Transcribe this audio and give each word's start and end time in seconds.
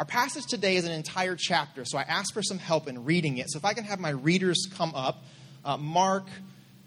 Our 0.00 0.06
passage 0.06 0.46
today 0.46 0.76
is 0.76 0.86
an 0.86 0.92
entire 0.92 1.36
chapter, 1.36 1.84
so 1.84 1.98
I 1.98 2.04
asked 2.04 2.32
for 2.32 2.42
some 2.42 2.56
help 2.56 2.88
in 2.88 3.04
reading 3.04 3.36
it. 3.36 3.50
So 3.50 3.58
if 3.58 3.66
I 3.66 3.74
can 3.74 3.84
have 3.84 4.00
my 4.00 4.08
readers 4.08 4.66
come 4.74 4.94
up, 4.94 5.22
uh, 5.62 5.76
Mark 5.76 6.26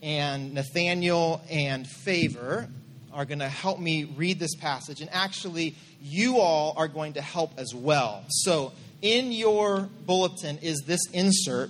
and 0.02 0.56
Nathaniel 0.56 1.40
and 1.48 1.86
Favor 1.86 2.68
are 3.14 3.26
going 3.26 3.38
to 3.38 3.48
help 3.48 3.80
me 3.80 4.06
read 4.06 4.40
this 4.40 4.56
passage. 4.56 5.00
And 5.00 5.12
actually, 5.14 5.76
you 6.02 6.40
all 6.40 6.74
are 6.76 6.88
going 6.88 7.14
to 7.14 7.22
help 7.22 7.52
as 7.58 7.76
well. 7.76 8.26
So 8.30 8.74
in 9.04 9.32
your 9.32 9.82
bulletin 10.08 10.58
is 10.64 10.82
this 10.88 11.02
insert. 11.14 11.70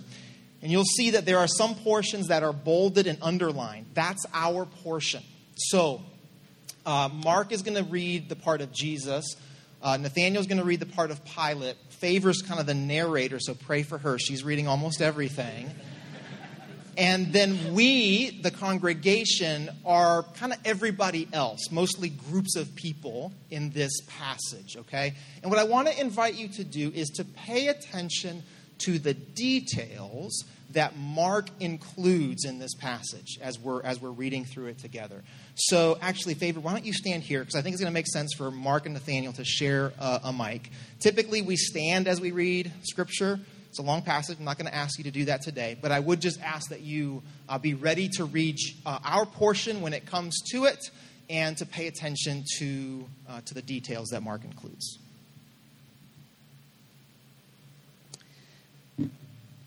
And 0.62 0.72
you'll 0.72 0.86
see 0.86 1.10
that 1.10 1.26
there 1.26 1.40
are 1.40 1.48
some 1.50 1.76
portions 1.76 2.30
that 2.30 2.44
are 2.44 2.54
bolded 2.54 3.06
and 3.06 3.18
underlined. 3.22 3.88
That's 3.96 4.26
our 4.34 4.66
portion. 4.66 5.24
So, 5.58 6.04
uh, 6.86 7.10
Mark 7.12 7.52
is 7.52 7.64
going 7.64 7.76
to 7.76 7.92
read 7.92 8.30
the 8.30 8.38
part 8.38 8.62
of 8.62 8.72
Jesus. 8.72 9.36
Uh, 9.84 9.98
Nathaniel's 9.98 10.48
going 10.48 10.60
to 10.60 10.64
read 10.64 10.80
the 10.80 10.86
part 10.86 11.12
of 11.12 11.24
Pilate. 11.26 11.76
Favor's 11.90 12.42
kind 12.42 12.58
of 12.58 12.66
the 12.66 12.74
narrator, 12.74 13.38
so 13.40 13.54
pray 13.54 13.84
for 13.84 13.98
her. 13.98 14.18
She's 14.18 14.42
reading 14.42 14.66
almost 14.66 15.02
everything. 15.02 15.70
And 16.98 17.34
then 17.34 17.74
we, 17.74 18.40
the 18.42 18.52
congregation, 18.52 19.70
are 19.86 20.24
kind 20.24 20.54
of 20.54 20.60
everybody 20.64 21.28
else, 21.34 21.70
mostly 21.70 22.08
groups 22.10 22.56
of 22.56 22.74
people 22.76 23.34
in 23.50 23.72
this 23.72 23.92
passage, 24.08 24.78
okay? 24.78 25.16
And 25.42 25.52
what 25.52 25.60
I 25.60 25.66
want 25.66 25.90
to 25.90 26.00
invite 26.00 26.36
you 26.36 26.48
to 26.50 26.64
do 26.64 26.92
is 26.94 27.10
to 27.16 27.26
pay 27.26 27.68
attention 27.68 28.44
to 28.80 29.00
the 29.00 29.14
details 29.14 30.46
that 30.74 30.98
Mark 30.98 31.50
includes 31.60 32.46
in 32.46 32.60
this 32.60 32.74
passage 32.76 33.40
as 33.42 33.60
we're, 33.60 33.82
as 33.84 34.02
we're 34.02 34.12
reading 34.12 34.46
through 34.46 34.68
it 34.68 34.80
together. 34.80 35.24
So, 35.56 35.98
actually, 36.02 36.34
Favor, 36.34 36.60
why 36.60 36.72
don't 36.72 36.86
you 36.86 36.94
stand 36.94 37.24
here? 37.24 37.40
Because 37.40 37.56
I 37.56 37.62
think 37.62 37.74
it's 37.74 37.82
going 37.82 37.92
to 37.92 37.94
make 37.94 38.08
sense 38.08 38.34
for 38.34 38.52
Mark 38.52 38.86
and 38.86 38.94
Nathaniel 38.94 39.34
to 39.34 39.46
share 39.46 39.94
uh, 40.00 40.20
a 40.24 40.34
mic. 40.34 40.72
Typically, 41.00 41.42
we 41.42 41.56
stand 41.56 42.08
as 42.08 42.20
we 42.20 42.32
read 42.32 42.72
Scripture. 42.84 43.40
It's 43.70 43.80
a 43.80 43.84
long 43.84 44.04
passage. 44.04 44.38
I'm 44.38 44.46
not 44.46 44.58
going 44.58 44.70
to 44.70 44.76
ask 44.76 44.98
you 44.98 45.04
to 45.06 45.12
do 45.12 45.26
that 45.26 45.42
today, 45.42 45.76
but 45.82 45.92
I 45.92 46.00
would 46.00 46.22
just 46.22 46.42
ask 46.42 46.70
that 46.70 46.82
you 46.82 47.24
uh, 47.50 47.58
be 47.58 47.74
ready 47.74 48.08
to 48.18 48.26
read 48.26 48.58
uh, 48.86 49.00
our 49.04 49.26
portion 49.26 49.82
when 49.82 49.94
it 49.94 50.06
comes 50.06 50.40
to 50.52 50.66
it 50.66 50.80
and 51.30 51.58
to 51.58 51.66
pay 51.66 51.88
attention 51.88 52.44
to, 52.60 53.06
uh, 53.28 53.42
to 53.46 53.54
the 53.54 53.62
details 53.62 54.10
that 54.10 54.22
Mark 54.22 54.44
includes. 54.44 55.00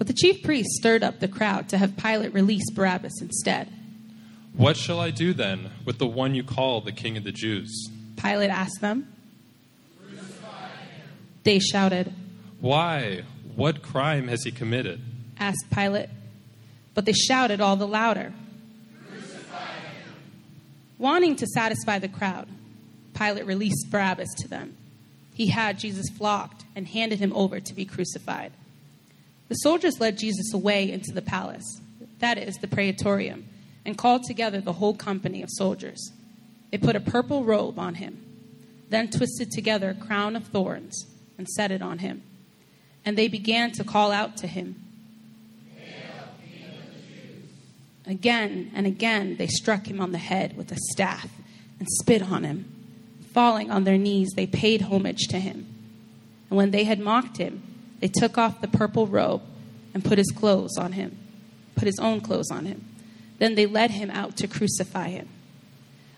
But 0.00 0.06
the 0.06 0.14
chief 0.14 0.42
priests 0.42 0.78
stirred 0.78 1.02
up 1.02 1.20
the 1.20 1.28
crowd 1.28 1.68
to 1.68 1.76
have 1.76 1.94
Pilate 1.94 2.32
release 2.32 2.70
Barabbas 2.70 3.20
instead. 3.20 3.68
What 4.54 4.78
shall 4.78 4.98
I 4.98 5.10
do 5.10 5.34
then 5.34 5.72
with 5.84 5.98
the 5.98 6.06
one 6.06 6.34
you 6.34 6.42
call 6.42 6.80
the 6.80 6.90
king 6.90 7.18
of 7.18 7.24
the 7.24 7.32
Jews? 7.32 7.90
Pilate 8.16 8.48
asked 8.48 8.80
them. 8.80 9.12
They 11.42 11.58
shouted. 11.58 12.14
Why? 12.60 13.24
What 13.54 13.82
crime 13.82 14.28
has 14.28 14.42
he 14.42 14.50
committed? 14.50 15.02
asked 15.38 15.66
Pilate. 15.70 16.08
But 16.94 17.04
they 17.04 17.12
shouted 17.12 17.60
all 17.60 17.76
the 17.76 17.86
louder. 17.86 18.32
Wanting 20.96 21.36
to 21.36 21.46
satisfy 21.46 21.98
the 21.98 22.08
crowd, 22.08 22.48
Pilate 23.12 23.44
released 23.44 23.90
Barabbas 23.90 24.30
to 24.38 24.48
them. 24.48 24.78
He 25.34 25.48
had 25.48 25.78
Jesus 25.78 26.06
flogged 26.16 26.64
and 26.74 26.88
handed 26.88 27.18
him 27.18 27.34
over 27.34 27.60
to 27.60 27.74
be 27.74 27.84
crucified. 27.84 28.52
The 29.50 29.56
soldiers 29.56 29.98
led 29.98 30.16
Jesus 30.16 30.54
away 30.54 30.92
into 30.92 31.10
the 31.12 31.22
palace, 31.22 31.80
that 32.20 32.38
is, 32.38 32.54
the 32.58 32.68
praetorium, 32.68 33.48
and 33.84 33.98
called 33.98 34.22
together 34.22 34.60
the 34.60 34.74
whole 34.74 34.94
company 34.94 35.42
of 35.42 35.50
soldiers. 35.50 36.12
They 36.70 36.78
put 36.78 36.94
a 36.94 37.00
purple 37.00 37.42
robe 37.42 37.76
on 37.76 37.96
him, 37.96 38.24
then 38.90 39.10
twisted 39.10 39.50
together 39.50 39.90
a 39.90 40.06
crown 40.06 40.36
of 40.36 40.46
thorns 40.46 41.04
and 41.36 41.48
set 41.48 41.72
it 41.72 41.82
on 41.82 41.98
him. 41.98 42.22
And 43.04 43.18
they 43.18 43.26
began 43.26 43.72
to 43.72 43.82
call 43.82 44.12
out 44.12 44.36
to 44.36 44.46
him. 44.46 44.76
Again 48.06 48.70
and 48.72 48.86
again 48.86 49.36
they 49.36 49.48
struck 49.48 49.88
him 49.88 50.00
on 50.00 50.12
the 50.12 50.18
head 50.18 50.56
with 50.56 50.70
a 50.70 50.78
staff 50.92 51.28
and 51.80 51.88
spit 51.90 52.22
on 52.22 52.44
him. 52.44 52.66
Falling 53.34 53.68
on 53.68 53.82
their 53.82 53.98
knees, 53.98 54.30
they 54.36 54.46
paid 54.46 54.82
homage 54.82 55.26
to 55.30 55.40
him. 55.40 55.66
And 56.50 56.56
when 56.56 56.70
they 56.70 56.84
had 56.84 57.00
mocked 57.00 57.38
him, 57.38 57.64
they 58.00 58.08
took 58.08 58.38
off 58.38 58.60
the 58.60 58.68
purple 58.68 59.06
robe 59.06 59.42
and 59.94 60.04
put 60.04 60.18
his 60.18 60.32
clothes 60.32 60.76
on 60.78 60.92
him, 60.92 61.16
put 61.74 61.86
his 61.86 61.98
own 61.98 62.20
clothes 62.20 62.50
on 62.50 62.64
him. 62.64 62.84
Then 63.38 63.54
they 63.54 63.66
led 63.66 63.90
him 63.90 64.10
out 64.10 64.36
to 64.38 64.48
crucify 64.48 65.08
him. 65.08 65.28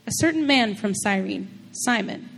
A 0.06 0.12
certain 0.14 0.46
man 0.46 0.74
from 0.74 0.94
Cyrene, 0.94 1.48
Simon, 1.72 2.28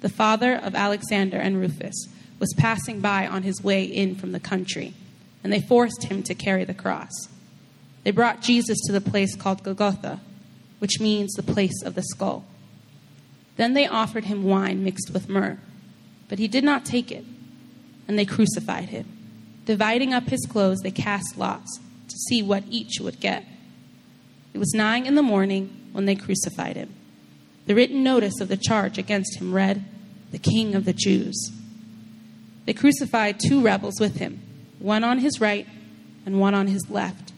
the 0.00 0.08
father 0.08 0.54
of 0.54 0.74
Alexander 0.74 1.38
and 1.38 1.60
Rufus, 1.60 2.08
was 2.38 2.52
passing 2.56 3.00
by 3.00 3.26
on 3.26 3.42
his 3.42 3.62
way 3.62 3.84
in 3.84 4.14
from 4.16 4.32
the 4.32 4.40
country, 4.40 4.94
and 5.42 5.52
they 5.52 5.60
forced 5.60 6.04
him 6.04 6.22
to 6.24 6.34
carry 6.34 6.64
the 6.64 6.74
cross. 6.74 7.12
They 8.02 8.10
brought 8.10 8.42
Jesus 8.42 8.78
to 8.86 8.92
the 8.92 9.00
place 9.00 9.34
called 9.36 9.62
Golgotha, 9.62 10.20
which 10.78 11.00
means 11.00 11.32
the 11.32 11.42
place 11.42 11.82
of 11.82 11.94
the 11.94 12.02
skull. 12.02 12.44
Then 13.56 13.74
they 13.74 13.86
offered 13.86 14.24
him 14.24 14.44
wine 14.44 14.84
mixed 14.84 15.10
with 15.12 15.28
myrrh, 15.28 15.58
but 16.28 16.38
he 16.38 16.48
did 16.48 16.64
not 16.64 16.84
take 16.84 17.12
it 17.12 17.24
and 18.06 18.18
they 18.18 18.24
crucified 18.24 18.88
him. 18.90 19.06
Dividing 19.64 20.12
up 20.12 20.28
his 20.28 20.46
clothes, 20.46 20.80
they 20.82 20.90
cast 20.90 21.38
lots 21.38 21.78
to 22.08 22.16
see 22.28 22.42
what 22.42 22.64
each 22.68 23.00
would 23.00 23.20
get. 23.20 23.44
It 24.52 24.58
was 24.58 24.72
nine 24.74 25.06
in 25.06 25.14
the 25.14 25.22
morning 25.22 25.88
when 25.92 26.04
they 26.04 26.14
crucified 26.14 26.76
him. 26.76 26.94
The 27.66 27.74
written 27.74 28.04
notice 28.04 28.40
of 28.40 28.48
the 28.48 28.56
charge 28.56 28.98
against 28.98 29.36
him 29.36 29.54
read, 29.54 29.84
The 30.30 30.38
King 30.38 30.74
of 30.74 30.84
the 30.84 30.92
Jews. 30.92 31.50
They 32.66 32.72
crucified 32.72 33.40
two 33.40 33.62
rebels 33.62 33.98
with 33.98 34.16
him, 34.16 34.42
one 34.78 35.02
on 35.02 35.18
his 35.18 35.40
right 35.40 35.66
and 36.26 36.40
one 36.40 36.54
on 36.54 36.66
his 36.66 36.90
left. 36.90 37.32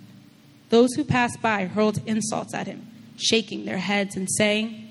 Those 0.70 0.94
who 0.94 1.04
passed 1.04 1.40
by 1.40 1.66
hurled 1.66 2.00
insults 2.06 2.54
at 2.54 2.66
him, 2.66 2.86
shaking 3.16 3.64
their 3.64 3.78
heads 3.78 4.16
and 4.16 4.28
saying, 4.36 4.85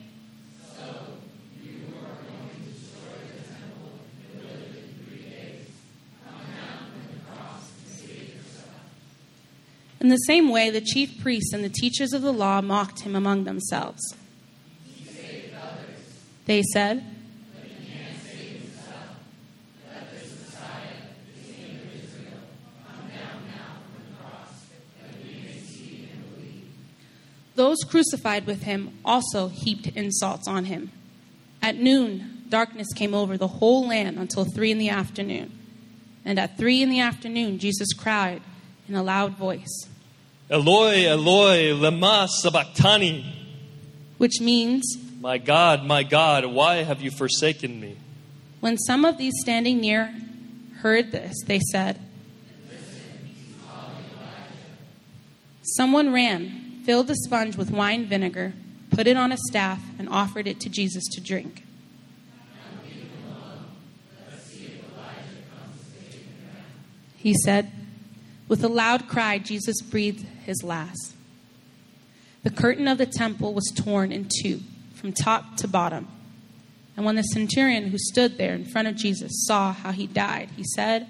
In 10.06 10.10
the 10.10 10.18
same 10.18 10.50
way, 10.50 10.70
the 10.70 10.82
chief 10.82 11.20
priests 11.20 11.52
and 11.52 11.64
the 11.64 11.70
teachers 11.70 12.14
of 12.14 12.22
the 12.22 12.32
law 12.32 12.62
mocked 12.62 13.00
him 13.00 13.16
among 13.16 13.46
themselves. 13.46 14.14
They 16.46 16.62
said, 16.62 17.04
Those 27.56 27.80
crucified 27.90 28.46
with 28.46 28.62
him 28.62 29.00
also 29.04 29.48
heaped 29.48 29.88
insults 29.88 30.48
on 30.48 30.66
him. 30.66 30.92
At 31.64 31.78
noon, 31.78 32.44
darkness 32.48 32.94
came 32.94 33.16
over 33.16 33.40
the 33.40 33.48
whole 33.48 33.88
land 33.88 34.20
until 34.20 34.46
three 34.46 34.70
in 34.70 34.78
the 34.78 34.90
afternoon. 34.90 35.52
And 36.24 36.38
at 36.38 36.60
three 36.60 36.84
in 36.84 36.92
the 36.92 37.00
afternoon, 37.00 37.58
Jesus 37.58 37.92
cried 37.94 38.44
in 38.88 38.94
a 38.94 39.02
loud 39.02 39.32
voice, 39.36 39.88
Eloi, 40.50 41.08
Eloi, 41.08 41.74
lama 41.74 42.28
sabachthani. 42.30 43.26
Which 44.20 44.40
means, 44.40 44.84
My 45.20 45.40
God, 45.40 45.84
my 45.84 46.04
God, 46.04 46.46
why 46.46 46.84
have 46.84 47.02
you 47.02 47.10
forsaken 47.10 47.80
me? 47.80 47.98
When 48.60 48.78
some 48.78 49.06
of 49.06 49.18
these 49.18 49.34
standing 49.42 49.80
near 49.80 50.14
heard 50.82 51.12
this, 51.12 51.34
they 51.48 51.60
said, 51.72 52.00
Someone 55.64 56.14
ran, 56.14 56.82
filled 56.86 57.10
a 57.10 57.16
sponge 57.16 57.58
with 57.58 57.72
wine 57.72 58.06
vinegar, 58.06 58.54
put 58.92 59.08
it 59.08 59.18
on 59.18 59.32
a 59.32 59.38
staff, 59.50 59.82
and 59.98 60.08
offered 60.10 60.46
it 60.46 60.60
to 60.60 60.70
Jesus 60.70 61.04
to 61.14 61.22
drink. 61.22 61.64
He 67.18 67.34
said, 67.44 67.72
with 68.48 68.64
a 68.64 68.68
loud 68.68 69.08
cry, 69.08 69.40
Jesus 69.40 69.82
breathed 69.82 70.26
his 70.46 70.64
last. 70.64 71.14
The 72.44 72.52
curtain 72.52 72.88
of 72.88 73.00
the 73.00 73.08
temple 73.08 73.54
was 73.54 73.72
torn 73.76 74.12
in 74.12 74.30
two, 74.42 74.62
from 74.94 75.14
top 75.14 75.58
to 75.58 75.68
bottom. 75.68 76.08
And 76.96 77.06
when 77.06 77.16
the 77.16 77.24
centurion 77.24 77.88
who 77.88 77.98
stood 77.98 78.38
there 78.38 78.54
in 78.54 78.66
front 78.66 78.88
of 78.88 78.96
Jesus 78.96 79.46
saw 79.46 79.74
how 79.74 79.92
he 79.92 80.08
died, 80.08 80.50
he 80.56 80.64
said, 80.76 81.08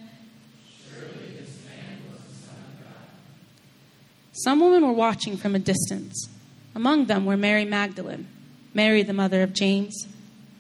Surely 0.90 1.38
this 1.38 1.60
man 1.66 2.00
was 2.10 2.22
the 2.22 2.48
son 2.48 2.56
of 2.56 2.86
God. 2.86 3.10
Some 4.32 4.62
women 4.62 4.88
were 4.88 4.94
watching 4.94 5.36
from 5.36 5.56
a 5.56 5.60
distance. 5.60 6.30
Among 6.74 7.06
them 7.06 7.26
were 7.26 7.38
Mary 7.38 7.66
Magdalene, 7.66 8.28
Mary 8.74 9.04
the 9.04 9.14
mother 9.14 9.44
of 9.44 9.54
James, 9.54 10.08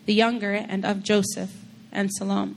the 0.05 0.13
younger, 0.13 0.53
and 0.53 0.85
of 0.85 1.03
Joseph, 1.03 1.51
and 1.91 2.11
Salome. 2.11 2.55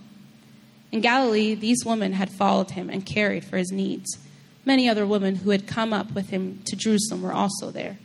In 0.91 1.01
Galilee, 1.01 1.55
these 1.55 1.85
women 1.85 2.15
had 2.15 2.31
followed 2.31 2.71
him 2.71 2.89
and 2.89 3.05
carried 3.05 3.45
for 3.45 3.59
his 3.59 3.71
needs. 3.71 4.19
Many 4.65 4.89
other 4.89 5.07
women 5.07 5.37
who 5.37 5.51
had 5.51 5.67
come 5.67 5.93
up 5.93 6.13
with 6.13 6.31
him 6.31 6.63
to 6.67 6.77
Jerusalem 6.77 7.23
were 7.23 7.33
also 7.33 7.71
there. 7.71 7.99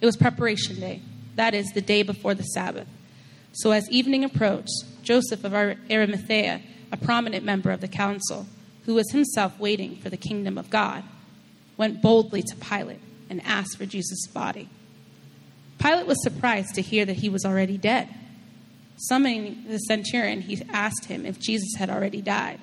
It 0.00 0.06
was 0.06 0.16
preparation 0.16 0.80
day, 0.80 1.00
that 1.36 1.54
is, 1.54 1.72
the 1.72 1.80
day 1.80 2.02
before 2.02 2.34
the 2.34 2.42
Sabbath. 2.42 2.88
So 3.52 3.72
as 3.72 3.90
evening 3.90 4.24
approached, 4.24 4.84
Joseph 5.02 5.44
of 5.44 5.54
Arimathea, 5.54 6.60
a 6.92 6.96
prominent 6.96 7.44
member 7.44 7.70
of 7.70 7.80
the 7.80 7.88
council, 7.88 8.46
who 8.84 8.94
was 8.94 9.10
himself 9.10 9.58
waiting 9.58 9.96
for 9.96 10.10
the 10.10 10.16
kingdom 10.16 10.56
of 10.56 10.70
God, 10.70 11.04
went 11.76 12.02
boldly 12.02 12.42
to 12.42 12.56
Pilate 12.56 13.00
and 13.28 13.42
asked 13.44 13.76
for 13.76 13.86
Jesus' 13.86 14.26
body. 14.26 14.68
Pilate 15.78 16.06
was 16.06 16.22
surprised 16.22 16.74
to 16.74 16.82
hear 16.82 17.04
that 17.04 17.16
he 17.16 17.28
was 17.28 17.44
already 17.44 17.78
dead. 17.78 18.08
Summoning 18.98 19.64
the 19.68 19.78
centurion, 19.78 20.42
he 20.42 20.60
asked 20.70 21.04
him 21.04 21.24
if 21.24 21.38
Jesus 21.38 21.78
had 21.78 21.88
already 21.88 22.20
died. 22.20 22.58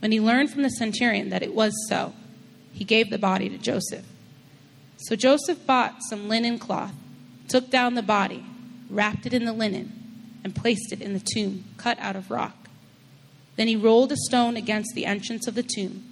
When 0.00 0.12
he 0.12 0.20
learned 0.20 0.50
from 0.50 0.62
the 0.62 0.70
centurion 0.70 1.30
that 1.30 1.42
it 1.42 1.54
was 1.54 1.72
so, 1.88 2.14
he 2.72 2.84
gave 2.84 3.10
the 3.10 3.18
body 3.18 3.48
to 3.48 3.56
Joseph. 3.56 4.04
So 4.98 5.14
Joseph 5.14 5.64
bought 5.66 6.02
some 6.08 6.28
linen 6.28 6.58
cloth, 6.58 6.94
took 7.48 7.70
down 7.70 7.94
the 7.94 8.02
body, 8.02 8.44
wrapped 8.90 9.24
it 9.24 9.32
in 9.32 9.44
the 9.44 9.52
linen, 9.52 10.40
and 10.42 10.54
placed 10.54 10.92
it 10.92 11.00
in 11.00 11.12
the 11.12 11.24
tomb 11.34 11.64
cut 11.76 11.98
out 12.00 12.16
of 12.16 12.30
rock. 12.30 12.68
Then 13.56 13.68
he 13.68 13.76
rolled 13.76 14.12
a 14.12 14.16
stone 14.16 14.56
against 14.56 14.94
the 14.94 15.06
entrance 15.06 15.46
of 15.46 15.54
the 15.54 15.62
tomb. 15.62 16.04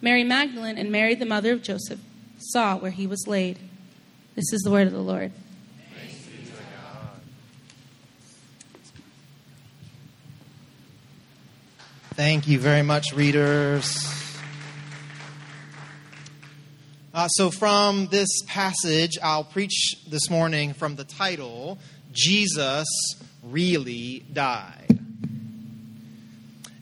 Mary 0.00 0.24
Magdalene 0.24 0.78
and 0.78 0.92
Mary, 0.92 1.14
the 1.14 1.24
mother 1.24 1.52
of 1.52 1.62
Joseph, 1.62 2.00
saw 2.38 2.76
where 2.76 2.90
he 2.90 3.06
was 3.06 3.26
laid. 3.26 3.58
This 4.34 4.52
is 4.52 4.60
the 4.62 4.70
word 4.70 4.86
of 4.86 4.92
the 4.92 5.00
Lord. 5.00 5.32
Thank 12.18 12.48
you 12.48 12.58
very 12.58 12.82
much, 12.82 13.12
readers. 13.14 13.96
Uh, 17.14 17.28
so, 17.28 17.48
from 17.52 18.08
this 18.08 18.42
passage, 18.44 19.16
I'll 19.22 19.44
preach 19.44 19.94
this 20.10 20.28
morning 20.28 20.74
from 20.74 20.96
the 20.96 21.04
title 21.04 21.78
Jesus 22.10 22.88
Really 23.44 24.26
Died. 24.32 24.98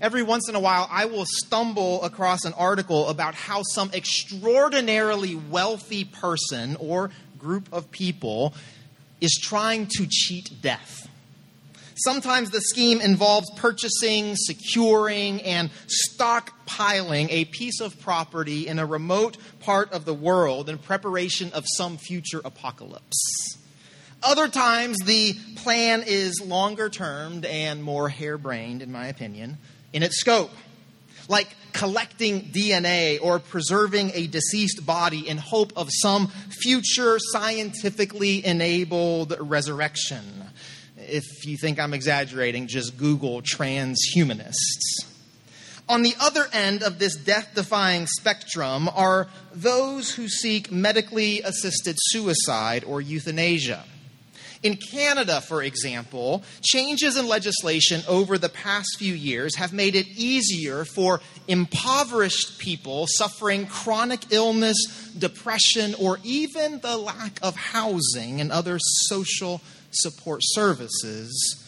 Every 0.01 0.23
once 0.23 0.49
in 0.49 0.55
a 0.55 0.61
while, 0.61 0.89
I 0.91 1.05
will 1.05 1.27
stumble 1.27 2.03
across 2.03 2.47
an 2.47 2.55
article 2.55 3.11
about 3.11 3.35
how 3.35 3.61
some 3.63 3.91
extraordinarily 3.93 5.35
wealthy 5.35 6.07
person 6.07 6.77
or 6.77 7.11
group 7.39 7.69
of 7.75 7.91
people 7.91 8.55
is 9.21 9.39
trying 9.39 9.87
to 9.99 10.07
cheat 10.09 10.63
death. 10.63 11.11
Sometimes 11.99 12.51
the 12.51 12.61
scheme 12.61 13.01
involves 13.01 13.51
purchasing, 13.57 14.37
securing, 14.37 15.41
and 15.43 15.71
stockpiling 15.87 17.29
a 17.31 17.47
piece 17.47 17.81
of 17.81 17.99
property 18.01 18.67
in 18.67 18.79
a 18.79 18.85
remote 18.85 19.39
part 19.61 19.93
of 19.93 20.05
the 20.05 20.13
world 20.13 20.69
in 20.69 20.77
preparation 20.77 21.51
of 21.55 21.65
some 21.67 21.97
future 21.97 22.43
apocalypse. 22.45 23.57
Other 24.23 24.47
times, 24.47 24.99
the 25.07 25.35
plan 25.57 26.05
is 26.07 26.43
longer 26.45 26.91
termed 26.91 27.47
and 27.47 27.83
more 27.83 28.11
harebrained, 28.11 28.83
in 28.83 28.93
my 28.93 29.07
opinion, 29.07 29.57
in 29.95 30.03
its 30.03 30.21
scope, 30.21 30.51
like 31.29 31.49
collecting 31.73 32.43
DNA 32.51 33.19
or 33.23 33.39
preserving 33.39 34.11
a 34.15 34.27
deceased 34.27 34.85
body 34.85 35.27
in 35.27 35.39
hope 35.39 35.73
of 35.77 35.89
some 35.91 36.29
future 36.51 37.19
scientifically 37.19 38.45
enabled 38.45 39.35
resurrection 39.41 40.47
if 41.09 41.47
you 41.47 41.57
think 41.57 41.79
I'm 41.79 41.95
exaggerating, 41.95 42.67
just 42.67 42.97
Google 42.97 43.43
transhumanists. 43.43 45.07
On 45.89 46.03
the 46.03 46.15
other 46.21 46.47
end 46.53 46.83
of 46.83 46.99
this 46.99 47.15
death 47.15 47.51
defying 47.55 48.07
spectrum 48.07 48.89
are 48.89 49.29
those 49.55 50.13
who 50.13 50.29
seek 50.29 50.73
medically 50.73 51.43
assisted 51.43 51.97
suicide 51.99 52.83
or 52.85 53.01
euthanasia. 53.01 53.85
In 54.63 54.77
Canada, 54.77 55.41
for 55.41 55.63
example, 55.63 56.43
changes 56.61 57.17
in 57.17 57.29
legislation 57.29 58.03
over 58.09 58.37
the 58.37 58.49
past 58.49 58.97
few 58.99 59.15
years 59.15 59.55
have 59.57 59.73
made 59.73 59.95
it 59.95 60.09
easier 60.09 60.85
for 60.85 61.21
impoverished 61.47 62.59
people 62.59 63.07
suffering 63.09 63.67
chronic 63.67 64.33
illness, 64.33 64.77
depression, 65.17 65.95
or 66.01 66.19
even 66.25 66.81
the 66.81 66.97
lack 66.97 67.39
of 67.43 67.55
housing 67.55 68.41
and 68.41 68.51
other 68.51 68.79
social 68.81 69.61
support 69.97 70.41
services 70.43 71.65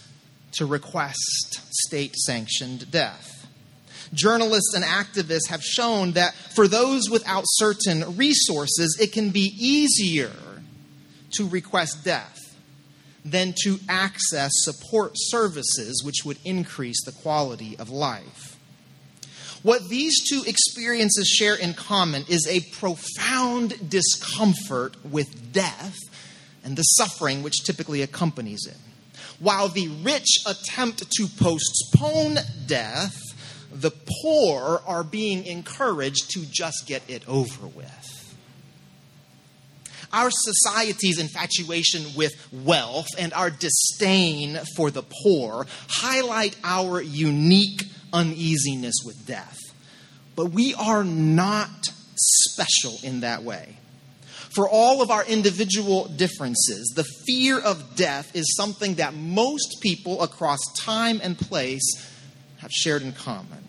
to 0.53 0.67
request 0.67 1.61
state 1.71 2.15
sanctioned 2.17 2.91
death. 2.91 3.47
Journalists 4.15 4.75
and 4.75 4.85
activists 4.85 5.49
have 5.49 5.63
shown 5.63 6.13
that 6.13 6.35
for 6.55 6.67
those 6.67 7.11
without 7.11 7.45
certain 7.47 8.17
resources, 8.17 8.99
it 9.01 9.13
can 9.13 9.31
be 9.31 9.55
easier 9.59 10.33
to 11.33 11.47
request 11.47 12.05
death 12.05 12.57
than 13.25 13.55
to 13.63 13.79
access 13.89 14.51
support 14.55 15.13
services 15.15 16.03
which 16.05 16.25
would 16.25 16.39
increase 16.45 17.05
the 17.05 17.13
quality 17.13 17.77
of 17.79 17.91
life. 17.91 18.57
What 19.63 19.89
these 19.89 20.29
two 20.29 20.45
experiences 20.47 21.29
share 21.29 21.57
in 21.57 21.75
common 21.75 22.25
is 22.29 22.47
a 22.49 22.61
profound 22.77 23.91
discomfort 23.91 24.95
with 25.05 25.53
death 25.53 25.99
and 26.69 26.77
the 26.77 26.83
suffering 26.83 27.43
which 27.43 27.65
typically 27.65 28.03
accompanies 28.03 28.67
it. 28.67 28.77
While 29.39 29.71
the 29.71 29.89
rich 29.89 30.41
attempt 30.47 31.11
to 31.13 31.27
postpone 31.27 32.37
death, 32.67 33.17
the 33.73 33.91
poor 34.23 34.83
are 34.87 35.03
being 35.03 35.47
encouraged 35.47 36.31
to 36.33 36.45
just 36.45 36.85
get 36.87 37.03
it 37.09 37.27
over 37.27 37.67
with. 37.69 38.37
Our 40.13 40.29
society's 40.31 41.19
infatuation 41.19 42.15
with 42.15 42.33
wealth 42.53 43.09
and 43.19 43.33
our 43.33 43.49
disdain 43.49 44.59
for 44.77 44.91
the 44.91 45.05
poor 45.25 45.67
highlight 45.89 46.55
our 46.65 47.01
unique 47.01 47.85
uneasiness 48.13 48.97
with 49.07 49.27
death. 49.27 49.59
But 50.37 50.47
we 50.47 50.75
are 50.75 51.03
not 51.03 51.87
special 52.15 52.99
in 53.03 53.21
that 53.21 53.43
way. 53.43 53.79
For 54.59 54.69
all 54.69 55.03
of 55.03 55.13
our 55.13 55.25
individual 55.25 56.09
differences, 56.09 56.93
the 56.97 57.05
fear 57.05 57.61
of 57.61 57.95
death 57.95 58.35
is 58.35 58.57
something 58.57 58.97
that 58.97 59.15
most 59.15 59.77
people 59.81 60.21
across 60.21 60.59
time 60.81 61.21
and 61.23 61.39
place 61.39 61.85
have 62.57 62.73
shared 62.73 63.03
in 63.03 63.13
common. 63.13 63.65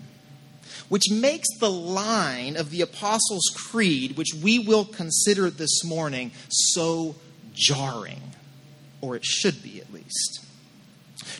Which 0.87 1.11
makes 1.11 1.47
the 1.59 1.69
line 1.69 2.57
of 2.57 2.71
the 2.71 2.81
Apostles' 2.81 3.53
Creed, 3.55 4.17
which 4.17 4.33
we 4.41 4.57
will 4.57 4.83
consider 4.83 5.51
this 5.51 5.83
morning, 5.83 6.31
so 6.49 7.13
jarring, 7.53 8.23
or 8.99 9.15
it 9.15 9.23
should 9.23 9.61
be 9.61 9.79
at 9.79 9.93
least. 9.93 10.43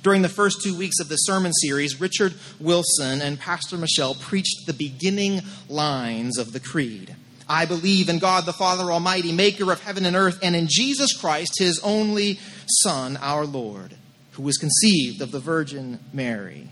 During 0.03 0.21
the 0.21 0.29
first 0.29 0.61
two 0.61 0.77
weeks 0.77 0.99
of 0.99 1.09
the 1.09 1.15
sermon 1.15 1.53
series, 1.53 1.99
Richard 1.99 2.35
Wilson 2.59 3.19
and 3.19 3.39
Pastor 3.39 3.79
Michelle 3.79 4.13
preached 4.13 4.67
the 4.67 4.73
beginning 4.73 5.41
lines 5.67 6.37
of 6.37 6.53
the 6.53 6.59
Creed. 6.59 7.15
I 7.49 7.65
believe 7.65 8.09
in 8.09 8.19
God 8.19 8.45
the 8.45 8.53
Father 8.53 8.91
Almighty, 8.91 9.31
maker 9.31 9.71
of 9.71 9.81
heaven 9.81 10.05
and 10.05 10.15
earth, 10.15 10.37
and 10.43 10.55
in 10.55 10.67
Jesus 10.69 11.17
Christ, 11.17 11.57
his 11.57 11.79
only 11.83 12.39
Son, 12.83 13.17
our 13.17 13.45
Lord, 13.45 13.95
who 14.33 14.43
was 14.43 14.57
conceived 14.57 15.21
of 15.21 15.31
the 15.31 15.39
Virgin 15.39 15.99
Mary, 16.13 16.69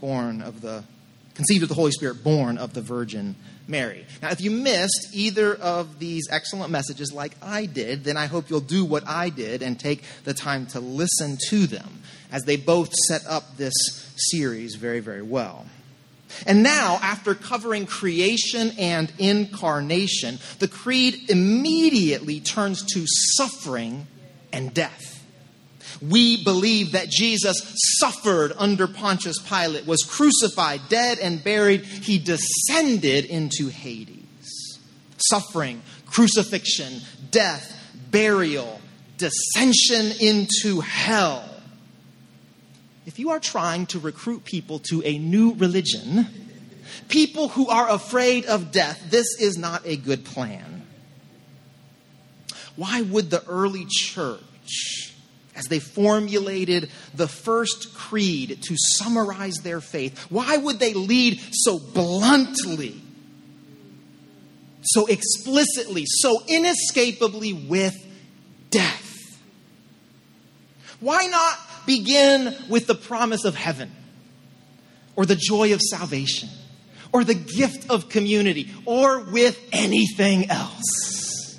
born 0.00 0.42
of 0.42 0.60
the 0.60 0.84
conceived 1.34 1.64
of 1.64 1.68
the 1.68 1.74
Holy 1.74 1.90
Spirit, 1.90 2.22
born 2.22 2.56
of 2.56 2.72
the 2.72 2.80
Virgin 2.80 3.34
Mary. 3.66 4.06
Now, 4.22 4.30
if 4.30 4.40
you 4.40 4.50
missed 4.50 5.08
either 5.12 5.54
of 5.56 5.98
these 5.98 6.28
excellent 6.30 6.70
messages 6.70 7.12
like 7.12 7.36
I 7.42 7.66
did, 7.66 8.04
then 8.04 8.16
I 8.16 8.26
hope 8.26 8.48
you'll 8.48 8.60
do 8.60 8.84
what 8.84 9.06
I 9.08 9.28
did 9.28 9.60
and 9.60 9.78
take 9.78 10.04
the 10.24 10.32
time 10.32 10.66
to 10.68 10.80
listen 10.80 11.36
to 11.50 11.66
them, 11.66 12.00
as 12.30 12.44
they 12.44 12.56
both 12.56 12.92
set 13.08 13.26
up 13.26 13.56
this 13.56 13.74
series 14.16 14.76
very, 14.76 15.00
very 15.00 15.22
well. 15.22 15.66
And 16.46 16.62
now, 16.62 16.98
after 17.02 17.34
covering 17.34 17.86
creation 17.86 18.72
and 18.78 19.12
incarnation, 19.18 20.38
the 20.58 20.68
creed 20.68 21.30
immediately 21.30 22.40
turns 22.40 22.82
to 22.94 23.04
suffering 23.06 24.06
and 24.52 24.74
death. 24.74 25.24
We 26.02 26.42
believe 26.42 26.92
that 26.92 27.08
Jesus 27.08 27.56
suffered 27.98 28.52
under 28.56 28.86
Pontius 28.86 29.38
Pilate, 29.38 29.86
was 29.86 30.02
crucified, 30.02 30.82
dead, 30.88 31.18
and 31.18 31.42
buried. 31.42 31.84
He 31.84 32.18
descended 32.18 33.24
into 33.24 33.68
Hades. 33.68 34.78
Suffering, 35.16 35.82
crucifixion, 36.06 37.00
death, 37.30 37.72
burial, 38.10 38.80
dissension 39.16 40.12
into 40.20 40.80
hell. 40.80 41.48
If 43.06 43.20
you 43.20 43.30
are 43.30 43.38
trying 43.38 43.86
to 43.86 44.00
recruit 44.00 44.44
people 44.44 44.80
to 44.90 45.00
a 45.04 45.16
new 45.16 45.54
religion, 45.54 46.26
people 47.08 47.48
who 47.48 47.68
are 47.68 47.88
afraid 47.88 48.46
of 48.46 48.72
death, 48.72 49.00
this 49.10 49.28
is 49.40 49.56
not 49.56 49.82
a 49.84 49.96
good 49.96 50.24
plan. 50.24 50.84
Why 52.74 53.02
would 53.02 53.30
the 53.30 53.46
early 53.46 53.86
church, 53.88 55.14
as 55.54 55.66
they 55.66 55.78
formulated 55.78 56.90
the 57.14 57.28
first 57.28 57.94
creed 57.94 58.58
to 58.62 58.76
summarize 58.76 59.58
their 59.58 59.80
faith, 59.80 60.18
why 60.28 60.56
would 60.56 60.80
they 60.80 60.92
lead 60.92 61.40
so 61.52 61.78
bluntly, 61.78 63.00
so 64.82 65.06
explicitly, 65.06 66.04
so 66.06 66.42
inescapably 66.48 67.52
with 67.52 67.94
death? 68.70 69.38
Why 70.98 71.26
not 71.26 71.58
begin 71.86 72.54
with 72.68 72.86
the 72.86 72.94
promise 72.94 73.44
of 73.44 73.54
heaven 73.54 73.90
or 75.14 75.24
the 75.24 75.36
joy 75.36 75.72
of 75.72 75.80
salvation 75.80 76.48
or 77.12 77.24
the 77.24 77.34
gift 77.34 77.90
of 77.90 78.08
community 78.08 78.70
or 78.84 79.20
with 79.20 79.58
anything 79.72 80.50
else. 80.50 81.58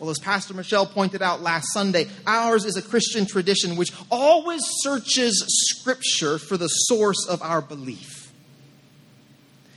Well, 0.00 0.10
as 0.10 0.18
Pastor 0.18 0.52
Michelle 0.54 0.86
pointed 0.86 1.22
out 1.22 1.42
last 1.42 1.72
Sunday, 1.72 2.08
ours 2.26 2.64
is 2.64 2.76
a 2.76 2.82
Christian 2.82 3.24
tradition 3.24 3.76
which 3.76 3.92
always 4.10 4.62
searches 4.80 5.44
Scripture 5.46 6.38
for 6.38 6.56
the 6.56 6.66
source 6.66 7.24
of 7.28 7.40
our 7.40 7.62
belief. 7.62 8.22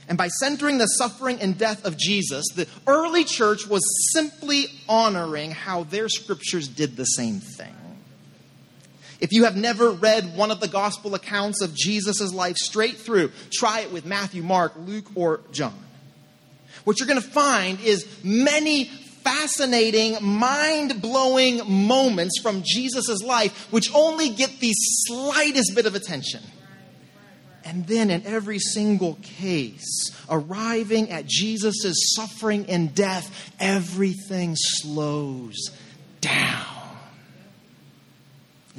And 0.08 0.18
by 0.18 0.26
centering 0.26 0.78
the 0.78 0.86
suffering 0.86 1.38
and 1.40 1.56
death 1.56 1.84
of 1.84 1.96
Jesus, 1.96 2.44
the 2.56 2.66
early 2.88 3.22
church 3.22 3.68
was 3.68 3.82
simply 4.12 4.66
honoring 4.88 5.52
how 5.52 5.84
their 5.84 6.08
scriptures 6.08 6.66
did 6.66 6.96
the 6.96 7.04
same 7.04 7.38
thing. 7.38 7.75
If 9.20 9.32
you 9.32 9.44
have 9.44 9.56
never 9.56 9.90
read 9.90 10.36
one 10.36 10.50
of 10.50 10.60
the 10.60 10.68
gospel 10.68 11.14
accounts 11.14 11.62
of 11.62 11.74
Jesus' 11.74 12.32
life 12.32 12.56
straight 12.56 12.98
through, 12.98 13.32
try 13.50 13.80
it 13.80 13.92
with 13.92 14.04
Matthew, 14.04 14.42
Mark, 14.42 14.74
Luke, 14.76 15.06
or 15.14 15.40
John. 15.52 15.78
What 16.84 17.00
you're 17.00 17.08
going 17.08 17.20
to 17.20 17.28
find 17.28 17.80
is 17.80 18.06
many 18.22 18.84
fascinating, 18.84 20.18
mind 20.20 21.02
blowing 21.02 21.60
moments 21.66 22.38
from 22.40 22.62
Jesus' 22.64 23.22
life, 23.22 23.72
which 23.72 23.92
only 23.94 24.28
get 24.28 24.60
the 24.60 24.72
slightest 24.72 25.74
bit 25.74 25.86
of 25.86 25.94
attention. 25.94 26.42
And 27.64 27.84
then, 27.88 28.10
in 28.10 28.24
every 28.24 28.60
single 28.60 29.18
case, 29.22 30.12
arriving 30.30 31.10
at 31.10 31.26
Jesus' 31.26 32.14
suffering 32.14 32.66
and 32.68 32.94
death, 32.94 33.52
everything 33.58 34.54
slows 34.56 35.56
down. 36.20 36.85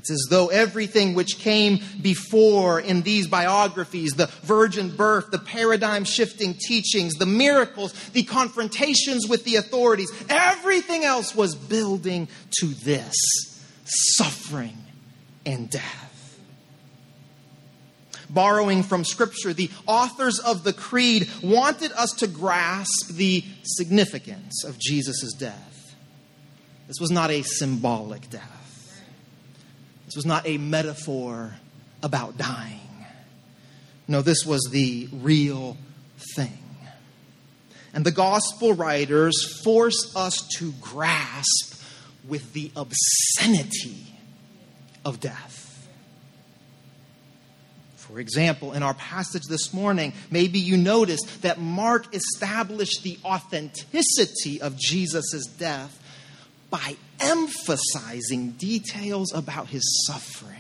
It's 0.10 0.24
as 0.24 0.28
though 0.30 0.48
everything 0.48 1.16
which 1.16 1.40
came 1.40 1.80
before 2.02 2.80
in 2.80 3.02
these 3.02 3.28
biographies 3.28 4.14
the 4.14 4.28
virgin 4.44 4.96
birth, 4.96 5.32
the 5.32 5.40
paradigm 5.40 6.06
shifting 6.06 6.54
teachings, 6.54 7.16
the 7.16 7.26
miracles, 7.26 7.92
the 8.10 8.24
confrontations 8.24 9.28
with 9.28 9.44
the 9.44 9.58
authorities 9.58 10.10
everything 10.30 11.04
else 11.04 11.36
was 11.36 11.56
building 11.56 12.30
to 12.60 12.68
this 12.68 13.14
suffering 13.84 14.78
and 15.46 15.70
death. 15.70 16.40
Borrowing 18.30 18.84
from 18.84 19.04
Scripture, 19.04 19.54
the 19.54 19.72
authors 19.88 20.40
of 20.40 20.64
the 20.64 20.74
Creed 20.74 21.30
wanted 21.44 21.92
us 21.94 22.12
to 22.20 22.28
grasp 22.28 23.10
the 23.12 23.44
significance 23.64 24.64
of 24.64 24.80
Jesus' 24.80 25.34
death. 25.34 25.96
This 26.88 27.00
was 27.02 27.12
not 27.12 27.30
a 27.30 27.42
symbolic 27.42 28.30
death. 28.30 28.57
This 30.08 30.16
was 30.16 30.26
not 30.26 30.48
a 30.48 30.58
metaphor 30.58 31.54
about 32.02 32.38
dying. 32.38 32.80
No, 34.08 34.22
this 34.22 34.46
was 34.46 34.68
the 34.72 35.10
real 35.12 35.76
thing. 36.36 36.58
And 37.94 38.06
the 38.06 38.12
gospel 38.12 38.74
writers 38.74 39.62
force 39.64 40.16
us 40.16 40.48
to 40.58 40.72
grasp 40.80 41.84
with 42.26 42.54
the 42.54 42.72
obscenity 42.76 44.06
of 45.04 45.20
death. 45.20 45.90
For 47.98 48.22
example, 48.22 48.72
in 48.72 48.84
our 48.84 48.94
passage 48.94 49.44
this 49.50 49.74
morning, 49.74 50.14
maybe 50.32 50.60
you 50.60 50.78
noticed 50.78 51.42
that 51.42 51.60
Mark 51.60 52.16
established 52.16 53.04
the 53.04 53.20
authenticity 53.26 54.62
of 54.62 54.78
Jesus' 54.78 55.46
death 55.58 56.02
by 56.70 56.96
emphasizing 57.20 58.52
details 58.52 59.34
about 59.34 59.68
his 59.68 60.06
suffering. 60.08 60.54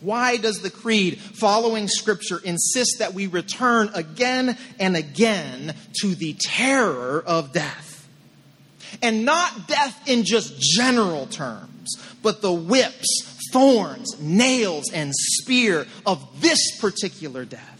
Why 0.00 0.36
does 0.36 0.60
the 0.60 0.70
Creed, 0.70 1.18
following 1.18 1.88
Scripture, 1.88 2.38
insist 2.44 2.96
that 2.98 3.14
we 3.14 3.26
return 3.26 3.90
again 3.94 4.56
and 4.78 4.96
again 4.96 5.74
to 6.00 6.14
the 6.14 6.34
terror 6.34 7.22
of 7.26 7.52
death? 7.52 8.08
And 9.02 9.24
not 9.24 9.66
death 9.66 10.08
in 10.08 10.24
just 10.24 10.58
general 10.60 11.26
terms, 11.26 11.96
but 12.22 12.40
the 12.40 12.52
whips, 12.52 13.48
thorns, 13.52 14.20
nails, 14.20 14.90
and 14.92 15.12
spear 15.14 15.86
of 16.04 16.40
this 16.40 16.78
particular 16.78 17.44
death. 17.44 17.76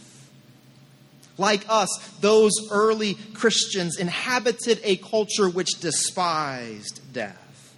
Like 1.38 1.66
us, 1.68 1.88
those 2.20 2.52
early 2.70 3.14
Christians 3.34 3.98
inhabited 3.98 4.80
a 4.82 4.96
culture 4.96 5.48
which 5.48 5.80
despised 5.80 7.00
death. 7.12 7.74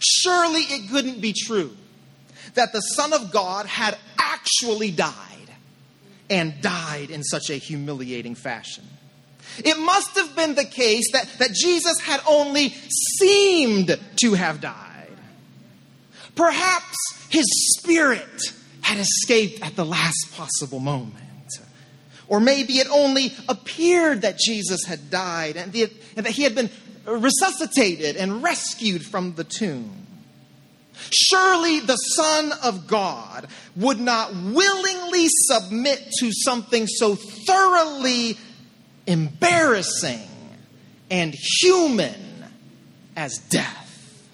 Surely 0.00 0.60
it 0.60 0.90
couldn't 0.90 1.20
be 1.20 1.32
true 1.32 1.74
that 2.54 2.72
the 2.72 2.80
Son 2.80 3.12
of 3.12 3.32
God 3.32 3.66
had 3.66 3.96
actually 4.18 4.90
died 4.90 5.14
and 6.30 6.60
died 6.60 7.10
in 7.10 7.22
such 7.22 7.50
a 7.50 7.54
humiliating 7.54 8.34
fashion. 8.34 8.84
It 9.58 9.78
must 9.78 10.16
have 10.16 10.34
been 10.34 10.54
the 10.54 10.64
case 10.64 11.12
that, 11.12 11.28
that 11.38 11.52
Jesus 11.52 12.00
had 12.00 12.20
only 12.26 12.70
seemed 13.18 13.98
to 14.16 14.34
have 14.34 14.60
died. 14.60 14.80
Perhaps 16.34 16.96
his 17.30 17.44
spirit 17.78 18.52
had 18.80 18.98
escaped 18.98 19.64
at 19.64 19.76
the 19.76 19.84
last 19.84 20.32
possible 20.34 20.80
moment. 20.80 21.23
Or 22.34 22.40
maybe 22.40 22.78
it 22.78 22.88
only 22.90 23.32
appeared 23.48 24.22
that 24.22 24.40
Jesus 24.40 24.84
had 24.84 25.08
died 25.08 25.56
and 25.56 25.72
that 25.72 26.26
he 26.26 26.42
had 26.42 26.56
been 26.56 26.68
resuscitated 27.06 28.16
and 28.16 28.42
rescued 28.42 29.04
from 29.04 29.36
the 29.36 29.44
tomb. 29.44 30.04
Surely 31.12 31.78
the 31.78 31.94
Son 31.94 32.50
of 32.60 32.88
God 32.88 33.46
would 33.76 34.00
not 34.00 34.34
willingly 34.34 35.28
submit 35.28 36.10
to 36.18 36.32
something 36.32 36.88
so 36.88 37.14
thoroughly 37.14 38.36
embarrassing 39.06 40.28
and 41.12 41.36
human 41.60 42.46
as 43.14 43.38
death. 43.38 44.26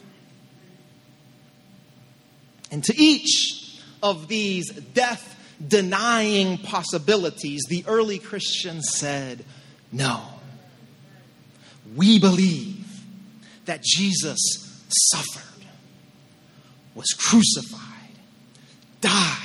And 2.71 2.83
to 2.85 2.97
each 2.97 3.79
of 4.03 4.27
these 4.27 4.71
death 4.71 5.37
denying 5.67 6.59
possibilities, 6.59 7.63
the 7.69 7.85
early 7.87 8.19
Christians 8.19 8.91
said, 8.95 9.45
No. 9.93 10.23
We 11.97 12.19
believe 12.19 12.87
that 13.65 13.83
Jesus 13.83 14.39
suffered, 15.11 15.65
was 16.95 17.13
crucified, 17.13 17.81
died, 19.01 19.37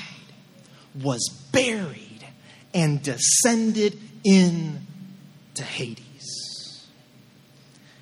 was 1.01 1.27
buried, 1.51 2.25
and 2.73 3.01
descended 3.01 3.99
into 4.23 5.63
Hades. 5.63 6.85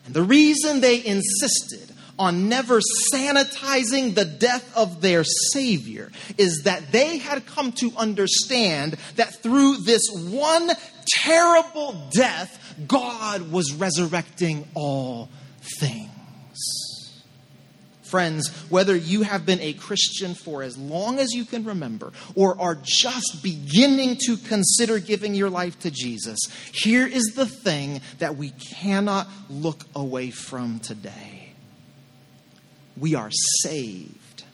And 0.05 0.13
the 0.13 0.23
reason 0.23 0.81
they 0.81 1.05
insisted 1.05 1.92
on 2.19 2.49
never 2.49 2.79
sanitizing 3.13 4.13
the 4.15 4.25
death 4.25 4.75
of 4.77 5.01
their 5.01 5.23
Savior 5.23 6.11
is 6.37 6.63
that 6.65 6.91
they 6.91 7.17
had 7.17 7.45
come 7.45 7.71
to 7.73 7.91
understand 7.97 8.97
that 9.15 9.41
through 9.41 9.77
this 9.77 10.03
one 10.13 10.69
terrible 11.07 12.09
death, 12.11 12.75
God 12.87 13.51
was 13.51 13.73
resurrecting 13.73 14.67
all 14.75 15.29
things. 15.79 16.09
Friends, 18.03 18.49
whether 18.69 18.95
you 18.95 19.23
have 19.23 19.43
been 19.43 19.59
a 19.59 19.73
Christian 19.73 20.35
for 20.35 20.61
as 20.61 20.77
long 20.77 21.17
as 21.17 21.31
you 21.31 21.45
can 21.45 21.63
remember 21.63 22.13
or 22.35 22.61
are 22.61 22.77
just 22.79 23.39
beginning 23.41 24.17
to 24.27 24.37
consider 24.37 24.99
giving 24.99 25.33
your 25.33 25.49
life 25.49 25.79
to 25.79 25.89
Jesus, 25.89 26.37
here 26.71 27.07
is 27.07 27.33
the 27.35 27.47
thing 27.47 28.01
that 28.19 28.37
we 28.37 28.51
cannot 28.51 29.27
look 29.49 29.85
away 29.95 30.29
from 30.29 30.77
today. 30.77 31.42
We 33.03 33.15
are 33.15 33.31
saved 33.63 34.45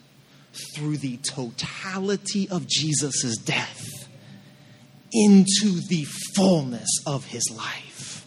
through 0.74 0.96
the 0.96 1.18
totality 1.18 2.48
of 2.48 2.66
Jesus' 2.66 3.38
death 3.38 4.08
into 5.12 5.80
the 5.86 6.04
fullness 6.34 6.88
of 7.06 7.26
his 7.26 7.48
life. 7.56 8.26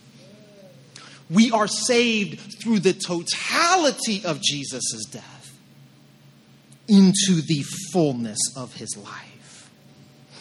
We 1.30 1.52
are 1.52 1.68
saved 1.68 2.40
through 2.62 2.80
the 2.80 2.94
totality 2.94 4.24
of 4.24 4.42
Jesus' 4.42 5.04
death 5.12 5.60
into 6.88 7.42
the 7.42 7.66
fullness 7.92 8.40
of 8.56 8.76
his 8.76 8.96
life. 8.96 9.33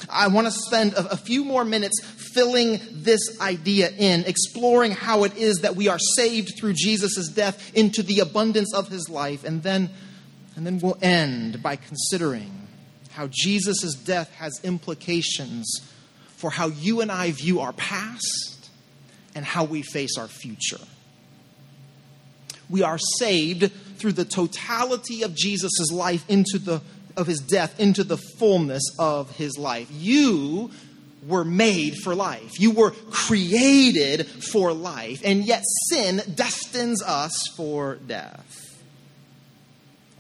I 0.09 0.29
want 0.29 0.47
to 0.47 0.53
spend 0.53 0.95
a, 0.95 1.13
a, 1.13 1.17
few 1.17 1.45
more 1.45 1.65
minutes 1.65 2.01
filling 2.05 2.81
this 2.91 3.41
idea 3.41 3.91
in, 3.91 4.25
exploring 4.25 4.93
how 4.93 5.25
it 5.25 5.37
is 5.37 5.59
that 5.59 5.77
we 5.77 5.89
are 5.89 5.99
saved 5.99 6.53
through 6.59 6.75
Jesus' 6.75 7.29
death 7.29 7.75
into 7.75 8.03
the 8.03 8.21
abundance 8.21 8.75
of 8.75 8.89
his 8.89 9.09
life, 9.09 9.45
and 9.45 9.63
then, 9.63 9.91
and 10.57 10.67
then 10.67 10.79
we'll 10.79 10.99
end 11.03 11.63
by 11.63 11.77
considering 11.77 12.69
how 13.13 13.29
Jesus' 13.31 13.95
death 13.95 14.33
has 14.35 14.61
implications 14.65 15.81
for 16.37 16.51
how 16.51 16.69
you 16.69 17.01
and 17.01 17.13
I 17.13 17.31
view 17.31 17.61
our 17.61 17.73
past 17.73 18.71
and 19.35 19.45
how 19.45 19.65
we 19.65 19.83
face 19.83 20.19
our 20.19 20.29
future. 20.29 20.81
We 22.69 22.83
are 22.83 22.99
saved 23.19 23.71
through 23.99 24.13
the 24.13 24.25
totality 24.25 25.23
of 25.23 25.35
Jesus' 25.35 25.93
life 25.93 26.25
into 26.29 26.59
the 26.59 26.81
of 27.17 27.27
his 27.27 27.41
death 27.41 27.79
into 27.79 28.05
the 28.05 28.17
fullness 28.17 28.83
of 28.99 29.31
his 29.37 29.59
life. 29.59 29.89
You 29.91 30.71
were 31.27 31.45
made 31.45 31.97
for 31.97 32.15
life. 32.15 32.59
You 32.59 32.73
were 32.73 32.91
created 33.11 34.27
for 34.27 34.73
life, 34.73 35.23
and 35.25 35.45
yet 35.45 35.63
sin 35.89 36.21
destines 36.35 37.03
us 37.03 37.47
for 37.57 37.97
death 37.97 38.63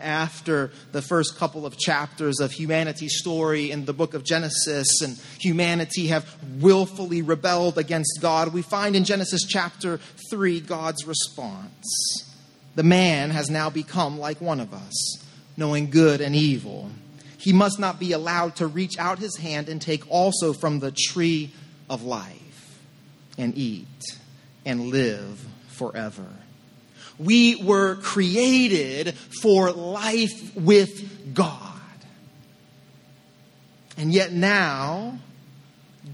after 0.02 0.72
the 0.90 1.00
first 1.00 1.38
couple 1.38 1.64
of 1.64 1.78
chapters 1.78 2.40
of 2.40 2.52
humanity's 2.52 3.18
story 3.18 3.70
in 3.70 3.84
the 3.84 3.92
book 3.92 4.14
of 4.14 4.25
Genesis 4.25 5.00
and 5.00 5.18
humanity 5.40 6.08
have 6.08 6.37
willfully 6.61 7.22
rebelled 7.22 7.78
against 7.78 8.18
God, 8.20 8.52
we 8.52 8.62
find 8.62 8.96
in 8.96 9.04
Genesis 9.04 9.44
chapter 9.44 9.99
3 10.30 10.61
God's 10.61 11.06
response. 11.06 12.28
The 12.75 12.82
man 12.82 13.30
has 13.30 13.50
now 13.50 13.70
become 13.70 14.18
like 14.18 14.40
one 14.40 14.61
of 14.61 14.75
us, 14.75 15.22
knowing 15.62 15.90
good 15.90 16.21
and 16.21 16.35
evil. 16.35 16.90
He 17.38 17.52
must 17.52 17.78
not 17.78 18.00
be 18.00 18.11
allowed 18.11 18.57
to 18.57 18.66
reach 18.66 18.99
out 18.99 19.21
his 19.21 19.37
hand 19.37 19.69
and 19.69 19.81
take 19.81 20.02
also 20.11 20.52
from 20.52 20.81
the 20.81 20.90
tree 20.90 21.52
of 21.88 22.02
life 22.02 22.81
and 23.38 23.57
eat 23.57 23.87
and 24.66 24.88
live 24.88 25.47
forever. 25.69 26.26
We 27.16 27.62
were 27.62 27.95
created 27.95 29.14
for 29.14 29.71
life 29.71 30.57
with 30.57 31.33
God. 31.33 31.71
And 33.97 34.12
yet 34.12 34.33
now, 34.33 35.21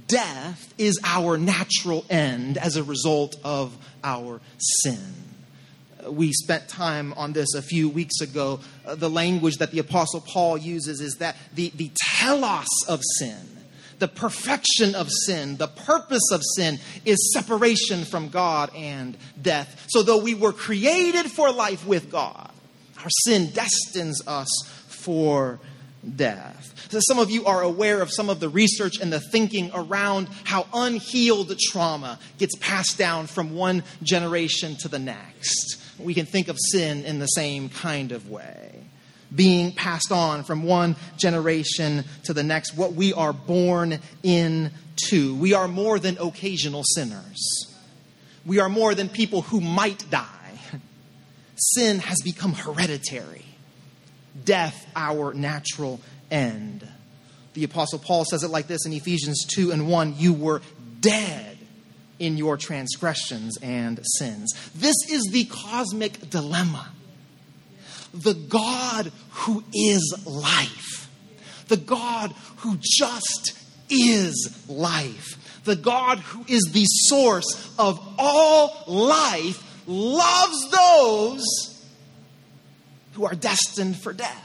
death 0.09 0.75
is 0.76 1.00
our 1.02 1.38
natural 1.38 2.05
end 2.11 2.59
as 2.59 2.76
a 2.76 2.85
result 2.85 3.37
of 3.45 3.75
our 4.05 4.43
sin. 4.59 5.27
We 6.07 6.33
spent 6.33 6.69
time 6.69 7.12
on 7.14 7.33
this 7.33 7.55
a 7.55 7.62
few 7.62 7.88
weeks 7.88 8.21
ago. 8.21 8.61
Uh, 8.87 8.95
the 8.95 9.11
language 9.11 9.57
that 9.57 9.73
the 9.73 9.78
Apostle 9.81 10.21
Paul 10.21 10.59
uses 10.59 11.00
is 11.00 11.17
that 11.17 11.37
the, 11.55 11.73
the 11.75 11.90
telos 12.17 12.67
of 12.88 13.00
sin 13.19 13.37
the 13.99 14.09
perfection 14.09 14.95
of 14.95 15.11
sin, 15.11 15.57
the 15.57 15.67
purpose 15.67 16.31
of 16.33 16.40
sin 16.55 16.78
is 17.05 17.33
separation 17.33 18.05
from 18.05 18.28
God 18.28 18.71
and 18.75 19.17
death. 19.41 19.87
So, 19.89 20.02
though 20.02 20.19
we 20.19 20.34
were 20.34 20.52
created 20.52 21.26
for 21.32 21.50
life 21.50 21.84
with 21.84 22.08
God, 22.11 22.50
our 22.99 23.11
sin 23.25 23.50
destines 23.50 24.23
us 24.26 24.49
for 24.87 25.58
death. 26.17 26.75
So 26.91 27.00
some 27.06 27.19
of 27.19 27.30
you 27.30 27.45
are 27.47 27.63
aware 27.63 28.00
of 28.00 28.13
some 28.13 28.30
of 28.30 28.41
the 28.41 28.49
research 28.49 29.00
and 29.00 29.13
the 29.13 29.21
thinking 29.21 29.71
around 29.75 30.28
how 30.45 30.67
unhealed 30.73 31.52
trauma 31.58 32.19
gets 32.39 32.54
passed 32.61 32.97
down 32.97 33.26
from 33.26 33.54
one 33.54 33.82
generation 34.02 34.76
to 34.80 34.89
the 34.89 34.99
next. 34.99 35.82
We 35.99 36.15
can 36.15 36.26
think 36.26 36.49
of 36.49 36.56
sin 36.58 37.04
in 37.04 37.19
the 37.19 37.26
same 37.26 37.69
kind 37.69 38.13
of 38.13 38.28
way 38.30 38.89
being 39.34 39.73
passed 39.73 40.13
on 40.13 40.45
from 40.45 40.63
one 40.63 40.97
generation 41.17 42.04
to 42.25 42.32
the 42.32 42.43
next, 42.43 42.76
what 42.76 42.95
we 42.95 43.13
are 43.13 43.32
born 43.32 43.99
into. 44.23 45.34
We 45.37 45.54
are 45.54 45.69
more 45.69 45.99
than 45.99 46.19
occasional 46.19 46.82
sinners, 46.84 47.76
we 48.47 48.58
are 48.58 48.69
more 48.69 48.95
than 48.95 49.08
people 49.08 49.43
who 49.43 49.61
might 49.61 50.08
die. 50.11 50.34
Sin 51.61 51.99
has 51.99 52.19
become 52.23 52.52
hereditary, 52.52 53.45
death, 54.45 54.87
our 54.95 55.34
natural 55.34 56.00
end. 56.30 56.87
The 57.54 57.65
Apostle 57.65 57.99
Paul 57.99 58.25
says 58.25 58.45
it 58.45 58.50
like 58.50 58.69
this 58.69 58.87
in 58.87 58.93
Ephesians 58.93 59.45
2 59.47 59.73
and 59.73 59.89
1 59.89 60.15
You 60.19 60.32
were 60.32 60.63
dead 61.00 61.57
in 62.19 62.37
your 62.37 62.57
transgressions 62.57 63.57
and 63.63 64.00
sins. 64.04 64.52
This 64.75 64.97
is 65.11 65.28
the 65.33 65.45
cosmic 65.45 66.31
dilemma 66.31 66.91
the 68.15 68.35
God 68.35 69.13
who 69.31 69.63
is 69.75 70.23
life, 70.26 71.09
the 71.69 71.76
God 71.76 72.33
who 72.59 72.78
just 72.81 73.52
is 73.91 74.65
life, 74.69 75.61
the 75.65 75.76
God 75.76 76.19
who 76.19 76.45
is 76.49 76.71
the 76.73 76.85
source 76.87 77.75
of 77.78 78.00
all 78.19 78.85
life, 78.87 79.63
loves 79.87 80.71
those 80.71 81.45
who 83.13 83.25
are 83.25 83.35
destined 83.35 84.00
for 84.00 84.13
death. 84.13 84.45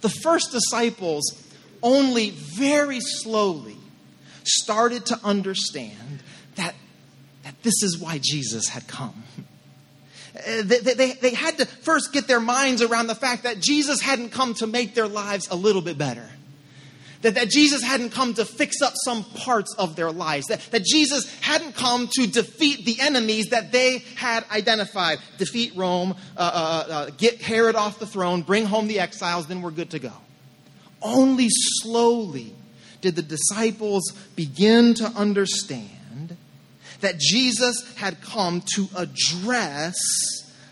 The 0.00 0.08
first 0.08 0.52
disciples 0.52 1.22
only 1.82 2.30
very 2.30 3.00
slowly 3.00 3.69
started 4.50 5.06
to 5.06 5.18
understand 5.24 6.22
that, 6.56 6.74
that 7.44 7.62
this 7.62 7.82
is 7.82 7.98
why 7.98 8.18
Jesus 8.22 8.68
had 8.68 8.86
come. 8.86 9.22
Uh, 10.36 10.62
they, 10.62 10.78
they, 10.78 11.12
they 11.12 11.34
had 11.34 11.58
to 11.58 11.66
first 11.66 12.12
get 12.12 12.28
their 12.28 12.40
minds 12.40 12.82
around 12.82 13.08
the 13.08 13.14
fact 13.14 13.42
that 13.42 13.60
Jesus 13.60 14.00
hadn't 14.00 14.30
come 14.30 14.54
to 14.54 14.66
make 14.66 14.94
their 14.94 15.08
lives 15.08 15.48
a 15.50 15.56
little 15.56 15.82
bit 15.82 15.98
better. 15.98 16.28
That, 17.22 17.34
that 17.34 17.50
Jesus 17.50 17.82
hadn't 17.82 18.10
come 18.10 18.32
to 18.34 18.46
fix 18.46 18.80
up 18.80 18.94
some 19.04 19.24
parts 19.24 19.74
of 19.76 19.94
their 19.94 20.10
lives. 20.10 20.46
That, 20.46 20.60
that 20.70 20.84
Jesus 20.84 21.30
hadn't 21.40 21.74
come 21.74 22.08
to 22.12 22.26
defeat 22.26 22.86
the 22.86 22.98
enemies 23.00 23.48
that 23.50 23.72
they 23.72 23.98
had 24.16 24.44
identified. 24.50 25.18
Defeat 25.36 25.72
Rome, 25.76 26.16
uh, 26.36 26.40
uh, 26.40 26.92
uh, 26.92 27.10
get 27.18 27.42
Herod 27.42 27.76
off 27.76 27.98
the 27.98 28.06
throne, 28.06 28.42
bring 28.42 28.64
home 28.64 28.86
the 28.86 29.00
exiles, 29.00 29.48
then 29.48 29.60
we're 29.60 29.70
good 29.70 29.90
to 29.90 29.98
go. 29.98 30.12
Only 31.02 31.48
slowly 31.50 32.54
did 33.00 33.16
the 33.16 33.22
disciples 33.22 34.12
begin 34.36 34.94
to 34.94 35.06
understand 35.06 36.36
that 37.00 37.18
Jesus 37.18 37.94
had 37.96 38.20
come 38.20 38.62
to 38.74 38.88
address 38.94 39.96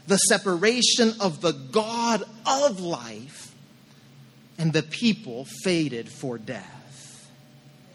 the 0.07 0.19
separation 0.19 1.15
of 1.21 1.41
the 1.41 1.53
God 1.53 2.23
of 2.47 2.81
life 2.81 3.55
and 4.59 4.73
the 4.73 4.83
people 4.83 5.47
fated 5.63 6.09
for 6.09 6.39
death. 6.39 6.75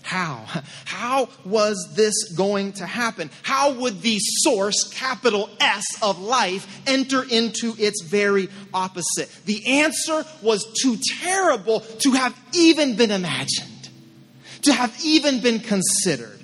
How? 0.04 0.46
How 0.86 1.30
was 1.46 1.94
this 1.96 2.34
going 2.36 2.74
to 2.74 2.86
happen? 2.86 3.30
How 3.42 3.74
would 3.74 4.02
the 4.02 4.18
source, 4.20 4.90
capital 4.94 5.50
S, 5.60 5.86
of 6.02 6.20
life 6.20 6.82
enter 6.86 7.24
into 7.24 7.74
its 7.80 8.04
very 8.04 8.50
opposite? 8.74 9.32
The 9.46 9.80
answer 9.82 10.26
was 10.42 10.66
too 10.82 10.98
terrible 11.22 11.80
to 11.80 12.12
have 12.12 12.38
even 12.54 12.96
been 12.96 13.12
imagined, 13.12 13.72
to 14.64 14.74
have 14.74 14.96
even 15.04 15.42
been 15.42 15.60
considered. 15.60 16.40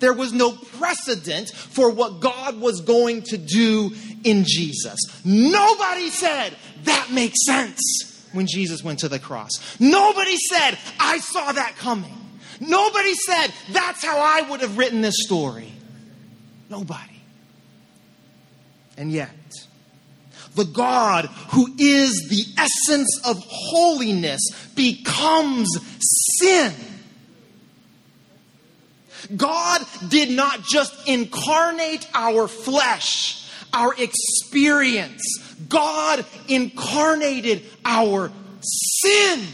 There 0.00 0.12
was 0.12 0.32
no 0.32 0.52
precedent 0.52 1.50
for 1.50 1.90
what 1.90 2.20
God 2.20 2.60
was 2.60 2.80
going 2.82 3.22
to 3.22 3.36
do 3.36 3.92
in 4.22 4.44
Jesus. 4.46 4.98
Nobody 5.24 6.08
said, 6.08 6.54
that 6.84 7.10
makes 7.10 7.44
sense 7.44 8.28
when 8.32 8.46
Jesus 8.46 8.84
went 8.84 9.00
to 9.00 9.08
the 9.08 9.18
cross. 9.18 9.50
Nobody 9.80 10.36
said, 10.36 10.78
I 11.00 11.18
saw 11.18 11.52
that 11.52 11.76
coming. 11.76 12.14
Nobody 12.60 13.14
said, 13.14 13.48
that's 13.70 14.04
how 14.04 14.18
I 14.18 14.48
would 14.50 14.60
have 14.60 14.78
written 14.78 15.00
this 15.00 15.16
story. 15.18 15.72
Nobody. 16.68 17.20
And 18.96 19.10
yet, 19.10 19.30
the 20.54 20.64
God 20.64 21.26
who 21.50 21.72
is 21.78 22.26
the 22.28 22.44
essence 22.60 23.20
of 23.24 23.36
holiness 23.48 24.40
becomes 24.74 25.68
sin 26.40 26.72
God 29.36 29.84
did 30.08 30.30
not 30.30 30.62
just 30.62 31.06
incarnate 31.06 32.08
our 32.14 32.48
flesh, 32.48 33.48
our 33.72 33.94
experience. 33.94 35.22
God 35.68 36.24
incarnated 36.48 37.64
our 37.84 38.32
sin. 38.60 39.46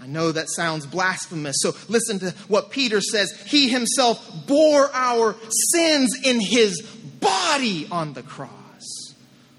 I 0.00 0.06
know 0.06 0.32
that 0.32 0.50
sounds 0.50 0.86
blasphemous, 0.86 1.56
so 1.60 1.74
listen 1.88 2.18
to 2.18 2.30
what 2.46 2.70
Peter 2.70 3.00
says. 3.00 3.32
He 3.46 3.68
himself 3.70 4.46
bore 4.46 4.90
our 4.92 5.34
sins 5.72 6.18
in 6.22 6.40
his 6.40 6.82
body 7.20 7.88
on 7.90 8.12
the 8.12 8.22
cross. 8.22 8.50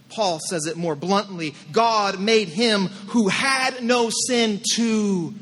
Paul 0.10 0.40
says 0.48 0.68
it 0.68 0.78
more 0.78 0.96
bluntly 0.96 1.56
God 1.72 2.20
made 2.20 2.48
him 2.48 2.88
who 3.08 3.28
had 3.28 3.84
no 3.84 4.10
sin 4.10 4.62
to 4.76 5.34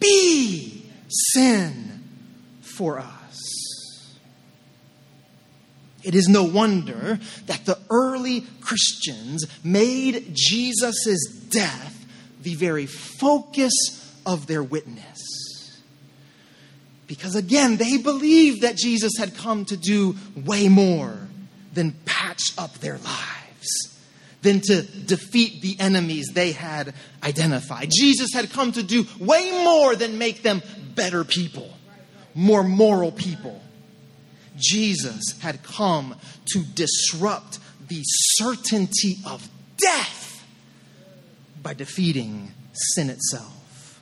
be 0.00 0.71
sin 1.12 2.04
for 2.60 2.98
us. 2.98 3.38
It 6.02 6.14
is 6.14 6.28
no 6.28 6.42
wonder 6.42 7.20
that 7.46 7.64
the 7.64 7.78
early 7.90 8.44
Christians 8.60 9.44
made 9.62 10.34
Jesus' 10.34 11.26
death 11.48 12.06
the 12.42 12.54
very 12.54 12.86
focus 12.86 13.72
of 14.26 14.46
their 14.46 14.62
witness. 14.62 15.20
Because 17.06 17.36
again, 17.36 17.76
they 17.76 17.98
believed 17.98 18.62
that 18.62 18.76
Jesus 18.76 19.12
had 19.18 19.36
come 19.36 19.64
to 19.66 19.76
do 19.76 20.16
way 20.34 20.68
more 20.68 21.28
than 21.72 21.92
patch 22.04 22.52
up 22.58 22.74
their 22.74 22.98
lives, 22.98 23.31
than 24.42 24.60
to 24.60 24.82
defeat 24.82 25.62
the 25.62 25.76
enemies 25.78 26.30
they 26.34 26.52
had 26.52 26.94
identified. 27.22 27.90
Jesus 27.90 28.32
had 28.34 28.50
come 28.50 28.72
to 28.72 28.82
do 28.82 29.06
way 29.18 29.50
more 29.64 29.96
than 29.96 30.18
make 30.18 30.42
them 30.42 30.62
better 30.94 31.24
people, 31.24 31.72
more 32.34 32.62
moral 32.62 33.12
people. 33.12 33.62
Jesus 34.56 35.38
had 35.40 35.62
come 35.62 36.16
to 36.52 36.62
disrupt 36.74 37.58
the 37.88 38.02
certainty 38.02 39.18
of 39.26 39.48
death 39.76 40.44
by 41.62 41.74
defeating 41.74 42.52
sin 42.72 43.10
itself. 43.10 44.00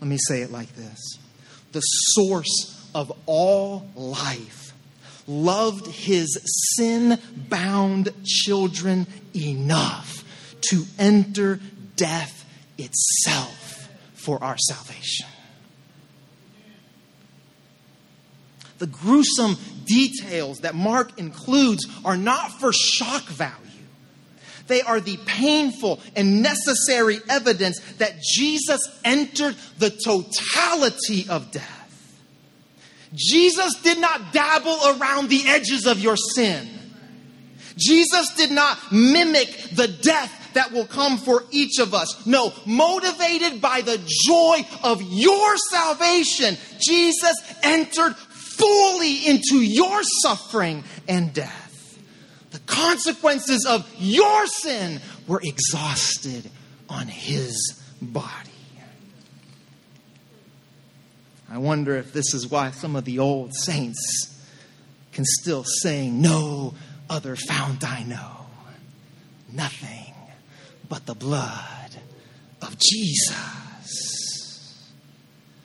Let 0.00 0.08
me 0.08 0.18
say 0.18 0.42
it 0.42 0.50
like 0.50 0.74
this 0.74 1.18
The 1.72 1.80
source 1.80 2.90
of 2.94 3.12
all 3.26 3.88
life 3.94 4.61
loved 5.32 5.86
his 5.86 6.38
sin 6.76 7.18
bound 7.48 8.10
children 8.24 9.06
enough 9.34 10.24
to 10.70 10.84
enter 10.98 11.60
death 11.96 12.44
itself 12.78 13.88
for 14.14 14.42
our 14.42 14.56
salvation. 14.58 15.26
The 18.78 18.86
gruesome 18.86 19.56
details 19.84 20.60
that 20.60 20.74
Mark 20.74 21.18
includes 21.18 21.86
are 22.04 22.16
not 22.16 22.50
for 22.60 22.72
shock 22.72 23.22
value. 23.24 23.56
They 24.66 24.82
are 24.82 25.00
the 25.00 25.18
painful 25.26 26.00
and 26.16 26.42
necessary 26.42 27.20
evidence 27.28 27.78
that 27.98 28.20
Jesus 28.22 28.80
entered 29.04 29.56
the 29.78 29.90
totality 29.90 31.26
of 31.28 31.50
death. 31.50 31.81
Jesus 33.14 33.74
did 33.82 33.98
not 33.98 34.32
dabble 34.32 34.78
around 34.86 35.28
the 35.28 35.42
edges 35.46 35.86
of 35.86 36.00
your 36.00 36.16
sin. 36.16 36.68
Jesus 37.76 38.34
did 38.34 38.50
not 38.50 38.78
mimic 38.90 39.48
the 39.72 39.88
death 39.88 40.50
that 40.54 40.72
will 40.72 40.86
come 40.86 41.16
for 41.16 41.44
each 41.50 41.78
of 41.78 41.94
us. 41.94 42.26
No, 42.26 42.52
motivated 42.66 43.60
by 43.60 43.80
the 43.80 44.00
joy 44.06 44.66
of 44.82 45.02
your 45.02 45.56
salvation, 45.70 46.56
Jesus 46.80 47.36
entered 47.62 48.14
fully 48.16 49.26
into 49.26 49.56
your 49.56 50.02
suffering 50.22 50.84
and 51.08 51.32
death. 51.32 51.98
The 52.50 52.60
consequences 52.60 53.66
of 53.66 53.90
your 53.98 54.46
sin 54.46 55.00
were 55.26 55.40
exhausted 55.42 56.50
on 56.88 57.08
his 57.08 57.80
body. 58.00 58.51
I 61.52 61.58
wonder 61.58 61.96
if 61.96 62.14
this 62.14 62.32
is 62.32 62.50
why 62.50 62.70
some 62.70 62.96
of 62.96 63.04
the 63.04 63.18
old 63.18 63.54
saints 63.54 64.42
can 65.12 65.26
still 65.26 65.64
sing, 65.64 66.22
No 66.22 66.72
other 67.10 67.36
fount 67.36 67.84
I 67.84 68.04
know, 68.04 68.46
nothing 69.52 70.14
but 70.88 71.04
the 71.04 71.14
blood 71.14 71.90
of 72.62 72.78
Jesus. 72.78 73.61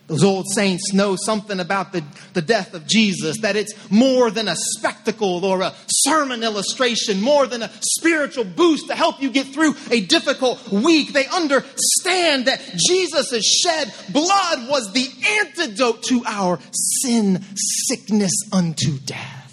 Those 0.07 0.23
old 0.23 0.45
saints 0.55 0.93
know 0.93 1.17
something 1.17 1.59
about 1.59 1.91
the, 1.91 2.01
the 2.31 2.41
death 2.41 2.73
of 2.73 2.87
Jesus, 2.87 3.41
that 3.41 3.57
it's 3.57 3.73
more 3.91 4.31
than 4.31 4.47
a 4.47 4.55
spectacle 4.55 5.43
or 5.43 5.61
a 5.61 5.73
sermon 5.87 6.43
illustration, 6.43 7.21
more 7.21 7.45
than 7.45 7.61
a 7.61 7.71
spiritual 7.81 8.45
boost 8.45 8.87
to 8.87 8.95
help 8.95 9.21
you 9.21 9.29
get 9.29 9.47
through 9.47 9.75
a 9.91 9.99
difficult 9.99 10.65
week. 10.71 11.11
They 11.11 11.27
understand 11.27 12.45
that 12.45 12.61
Jesus' 12.87 13.43
shed 13.43 13.93
blood 14.13 14.69
was 14.69 14.93
the 14.93 15.09
antidote 15.41 16.03
to 16.03 16.23
our 16.25 16.57
sin 16.71 17.43
sickness 17.55 18.33
unto 18.53 18.99
death. 18.99 19.43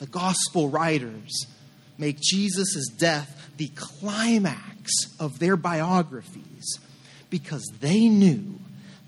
The 0.00 0.06
gospel 0.06 0.68
writers 0.68 1.46
make 1.96 2.20
Jesus' 2.20 2.90
death 2.90 3.32
the 3.56 3.68
climax 3.74 4.92
of 5.18 5.38
their 5.38 5.56
biographies 5.56 6.78
because 7.36 7.70
they 7.80 8.08
knew 8.08 8.58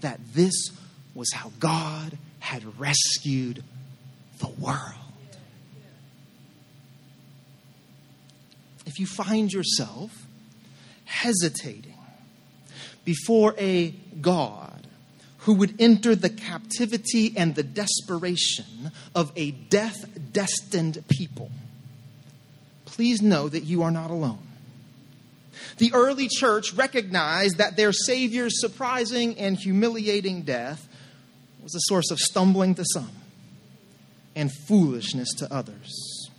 that 0.02 0.20
this 0.34 0.52
was 1.14 1.32
how 1.32 1.50
God 1.58 2.18
had 2.40 2.78
rescued 2.78 3.64
the 4.38 4.48
world. 4.48 5.32
If 8.84 8.98
you 8.98 9.06
find 9.06 9.50
yourself 9.50 10.26
hesitating 11.06 11.96
before 13.06 13.54
a 13.56 13.92
God 14.20 14.86
who 15.38 15.54
would 15.54 15.80
enter 15.80 16.14
the 16.14 16.28
captivity 16.28 17.32
and 17.34 17.54
the 17.54 17.62
desperation 17.62 18.90
of 19.14 19.32
a 19.36 19.52
death 19.52 20.04
destined 20.34 21.02
people, 21.08 21.50
please 22.84 23.22
know 23.22 23.48
that 23.48 23.64
you 23.64 23.82
are 23.82 23.90
not 23.90 24.10
alone. 24.10 24.47
The 25.78 25.92
early 25.92 26.28
church 26.28 26.72
recognized 26.74 27.58
that 27.58 27.76
their 27.76 27.92
Savior's 27.92 28.60
surprising 28.60 29.38
and 29.38 29.56
humiliating 29.56 30.42
death 30.42 30.88
was 31.62 31.74
a 31.74 31.80
source 31.82 32.10
of 32.10 32.18
stumbling 32.18 32.74
to 32.76 32.84
some 32.92 33.10
and 34.34 34.52
foolishness 34.52 35.34
to 35.34 35.52
others. 35.52 36.30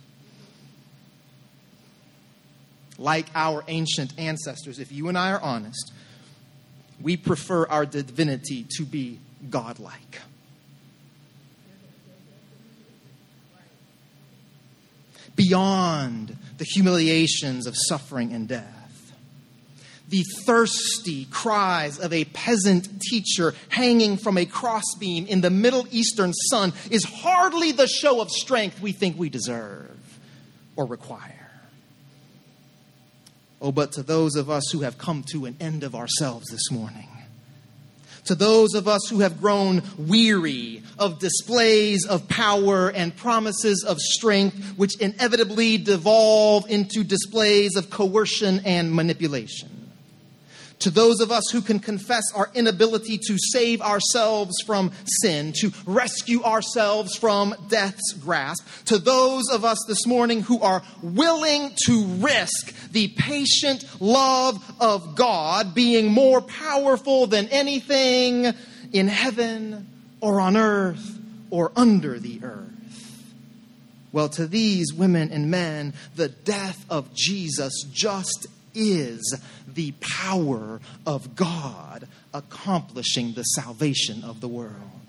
Like 2.98 3.26
our 3.34 3.64
ancient 3.68 4.12
ancestors, 4.18 4.78
if 4.78 4.92
you 4.92 5.08
and 5.08 5.16
I 5.16 5.32
are 5.32 5.40
honest, 5.40 5.92
we 7.00 7.16
prefer 7.16 7.66
our 7.66 7.86
divinity 7.86 8.66
to 8.76 8.84
be 8.84 9.18
godlike. 9.48 10.20
Beyond 15.36 16.36
the 16.58 16.64
humiliations 16.64 17.66
of 17.66 17.74
suffering 17.76 18.32
and 18.32 18.46
death 18.46 18.79
the 20.10 20.24
thirsty 20.44 21.26
cries 21.30 21.98
of 21.98 22.12
a 22.12 22.24
peasant 22.26 23.00
teacher 23.00 23.54
hanging 23.68 24.16
from 24.16 24.36
a 24.36 24.44
crossbeam 24.44 25.26
in 25.26 25.40
the 25.40 25.50
Middle 25.50 25.86
Eastern 25.90 26.32
sun 26.34 26.72
is 26.90 27.04
hardly 27.04 27.72
the 27.72 27.86
show 27.86 28.20
of 28.20 28.30
strength 28.30 28.80
we 28.80 28.92
think 28.92 29.16
we 29.18 29.28
deserve 29.28 29.96
or 30.76 30.84
require. 30.84 31.50
Oh, 33.62 33.72
but 33.72 33.92
to 33.92 34.02
those 34.02 34.34
of 34.34 34.50
us 34.50 34.70
who 34.72 34.80
have 34.80 34.98
come 34.98 35.22
to 35.30 35.46
an 35.46 35.56
end 35.60 35.84
of 35.84 35.94
ourselves 35.94 36.48
this 36.50 36.72
morning, 36.72 37.06
to 38.24 38.34
those 38.34 38.74
of 38.74 38.88
us 38.88 39.08
who 39.08 39.20
have 39.20 39.40
grown 39.40 39.82
weary 39.96 40.82
of 40.98 41.20
displays 41.20 42.04
of 42.04 42.26
power 42.28 42.90
and 42.90 43.14
promises 43.16 43.84
of 43.86 43.98
strength, 43.98 44.76
which 44.76 44.98
inevitably 45.00 45.78
devolve 45.78 46.68
into 46.68 47.04
displays 47.04 47.76
of 47.76 47.90
coercion 47.90 48.60
and 48.64 48.92
manipulation 48.92 49.79
to 50.80 50.90
those 50.90 51.20
of 51.20 51.30
us 51.30 51.48
who 51.50 51.60
can 51.60 51.78
confess 51.78 52.24
our 52.34 52.50
inability 52.54 53.18
to 53.18 53.36
save 53.38 53.80
ourselves 53.80 54.54
from 54.66 54.90
sin, 55.22 55.52
to 55.60 55.72
rescue 55.86 56.42
ourselves 56.42 57.16
from 57.16 57.54
death's 57.68 58.12
grasp, 58.14 58.66
to 58.86 58.98
those 58.98 59.48
of 59.50 59.64
us 59.64 59.78
this 59.86 60.06
morning 60.06 60.42
who 60.42 60.60
are 60.60 60.82
willing 61.02 61.72
to 61.86 62.04
risk 62.04 62.74
the 62.92 63.08
patient 63.08 63.84
love 64.00 64.62
of 64.80 65.14
God 65.14 65.74
being 65.74 66.10
more 66.10 66.40
powerful 66.40 67.26
than 67.26 67.48
anything 67.48 68.52
in 68.92 69.08
heaven 69.08 69.86
or 70.20 70.40
on 70.40 70.56
earth 70.56 71.18
or 71.50 71.72
under 71.76 72.18
the 72.18 72.40
earth. 72.42 72.66
Well, 74.12 74.28
to 74.30 74.46
these 74.46 74.92
women 74.92 75.30
and 75.30 75.50
men, 75.50 75.94
the 76.16 76.28
death 76.28 76.84
of 76.90 77.14
Jesus 77.14 77.84
just 77.92 78.48
is 78.74 79.38
the 79.66 79.92
power 80.00 80.80
of 81.06 81.34
God 81.34 82.06
accomplishing 82.32 83.32
the 83.32 83.42
salvation 83.42 84.24
of 84.24 84.40
the 84.40 84.48
world. 84.48 85.00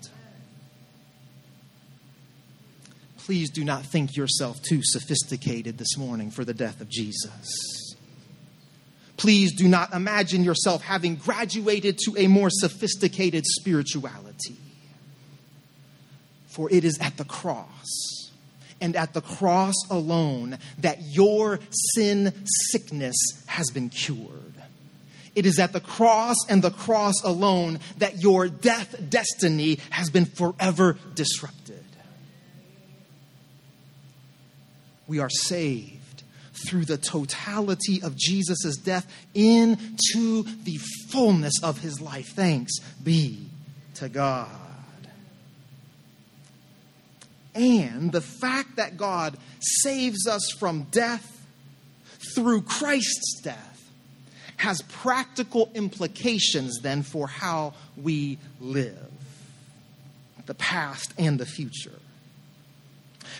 please 3.24 3.50
do 3.50 3.64
not 3.64 3.84
think 3.84 4.16
yourself 4.16 4.60
too 4.62 4.80
sophisticated 4.82 5.78
this 5.78 5.96
morning 5.96 6.30
for 6.30 6.44
the 6.44 6.54
death 6.54 6.80
of 6.80 6.88
Jesus. 6.88 7.96
Please 9.16 9.54
do 9.54 9.68
not 9.68 9.94
imagine 9.94 10.42
yourself 10.42 10.82
having 10.82 11.14
graduated 11.14 11.98
to 11.98 12.14
a 12.18 12.26
more 12.26 12.50
sophisticated 12.50 13.44
spirituality. 13.46 14.56
For 16.48 16.70
it 16.70 16.84
is 16.84 16.98
at 17.00 17.16
the 17.16 17.24
cross 17.24 18.21
and 18.82 18.96
at 18.96 19.14
the 19.14 19.22
cross 19.22 19.74
alone 19.88 20.58
that 20.78 20.98
your 21.00 21.60
sin 21.94 22.34
sickness 22.44 23.16
has 23.46 23.70
been 23.70 23.88
cured. 23.88 24.52
It 25.34 25.46
is 25.46 25.58
at 25.58 25.72
the 25.72 25.80
cross 25.80 26.36
and 26.48 26.60
the 26.60 26.70
cross 26.70 27.14
alone 27.24 27.80
that 27.98 28.22
your 28.22 28.48
death 28.48 28.94
destiny 29.08 29.78
has 29.88 30.10
been 30.10 30.26
forever 30.26 30.98
disrupted. 31.14 31.84
We 35.06 35.20
are 35.20 35.30
saved 35.30 36.22
through 36.66 36.84
the 36.84 36.98
totality 36.98 38.02
of 38.02 38.16
Jesus' 38.16 38.76
death 38.76 39.10
into 39.34 40.42
the 40.64 40.78
fullness 41.08 41.54
of 41.62 41.80
his 41.80 42.00
life. 42.00 42.28
Thanks 42.34 42.78
be 43.02 43.46
to 43.94 44.08
God. 44.08 44.61
And 47.54 48.12
the 48.12 48.20
fact 48.20 48.76
that 48.76 48.96
God 48.96 49.36
saves 49.60 50.26
us 50.26 50.50
from 50.58 50.84
death 50.90 51.46
through 52.34 52.62
Christ's 52.62 53.40
death 53.42 53.90
has 54.56 54.80
practical 54.82 55.70
implications 55.74 56.80
then 56.82 57.02
for 57.02 57.26
how 57.26 57.74
we 57.96 58.38
live 58.60 59.08
the 60.46 60.54
past 60.54 61.12
and 61.18 61.38
the 61.38 61.46
future. 61.46 61.98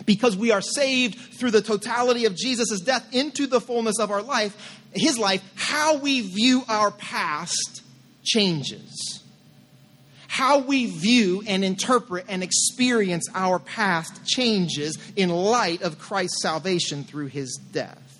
Because 0.05 0.37
we 0.37 0.51
are 0.51 0.61
saved 0.61 1.17
through 1.17 1.51
the 1.51 1.61
totality 1.61 2.25
of 2.25 2.35
Jesus' 2.35 2.79
death 2.81 3.07
into 3.13 3.47
the 3.47 3.61
fullness 3.61 3.99
of 3.99 4.11
our 4.11 4.21
life, 4.21 4.81
his 4.93 5.17
life, 5.17 5.43
how 5.55 5.97
we 5.97 6.21
view 6.21 6.63
our 6.67 6.91
past 6.91 7.83
changes 8.23 9.22
how 10.33 10.57
we 10.57 10.87
view 10.87 11.43
and 11.45 11.63
interpret 11.63 12.25
and 12.27 12.41
experience 12.41 13.29
our 13.35 13.59
past 13.59 14.25
changes 14.25 14.97
in 15.15 15.29
light 15.29 15.83
of 15.83 15.99
Christ's 15.99 16.41
salvation 16.41 17.03
through 17.03 17.27
his 17.27 17.61
death. 17.71 18.19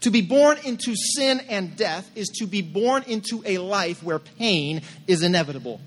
To 0.00 0.10
be 0.10 0.20
born 0.20 0.58
into 0.62 0.94
sin 0.94 1.40
and 1.48 1.74
death 1.74 2.10
is 2.14 2.28
to 2.40 2.46
be 2.46 2.60
born 2.60 3.04
into 3.06 3.42
a 3.46 3.56
life 3.56 4.02
where 4.02 4.18
pain 4.18 4.82
is 5.06 5.22
inevitable. 5.22 5.80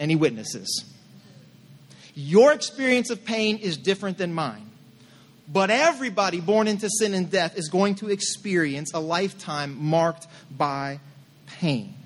Any 0.00 0.16
witnesses? 0.16 0.86
Your 2.14 2.54
experience 2.54 3.10
of 3.10 3.26
pain 3.26 3.58
is 3.58 3.76
different 3.76 4.16
than 4.16 4.32
mine. 4.32 4.70
But 5.52 5.68
everybody 5.68 6.40
born 6.40 6.66
into 6.66 6.88
sin 6.88 7.12
and 7.12 7.30
death 7.30 7.58
is 7.58 7.68
going 7.68 7.96
to 7.96 8.08
experience 8.08 8.94
a 8.94 9.00
lifetime 9.00 9.76
marked 9.78 10.26
by 10.50 11.00
pain. 11.46 11.97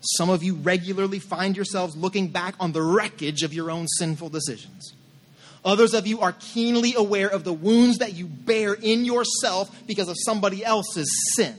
Some 0.00 0.30
of 0.30 0.42
you 0.42 0.54
regularly 0.54 1.18
find 1.18 1.54
yourselves 1.54 1.96
looking 1.96 2.28
back 2.28 2.54
on 2.58 2.72
the 2.72 2.82
wreckage 2.82 3.42
of 3.42 3.52
your 3.52 3.70
own 3.70 3.86
sinful 3.86 4.30
decisions. 4.30 4.94
Others 5.64 5.92
of 5.92 6.06
you 6.06 6.20
are 6.20 6.32
keenly 6.32 6.94
aware 6.94 7.28
of 7.28 7.44
the 7.44 7.52
wounds 7.52 7.98
that 7.98 8.14
you 8.14 8.26
bear 8.26 8.72
in 8.72 9.04
yourself 9.04 9.70
because 9.86 10.08
of 10.08 10.16
somebody 10.18 10.64
else's 10.64 11.10
sin. 11.34 11.54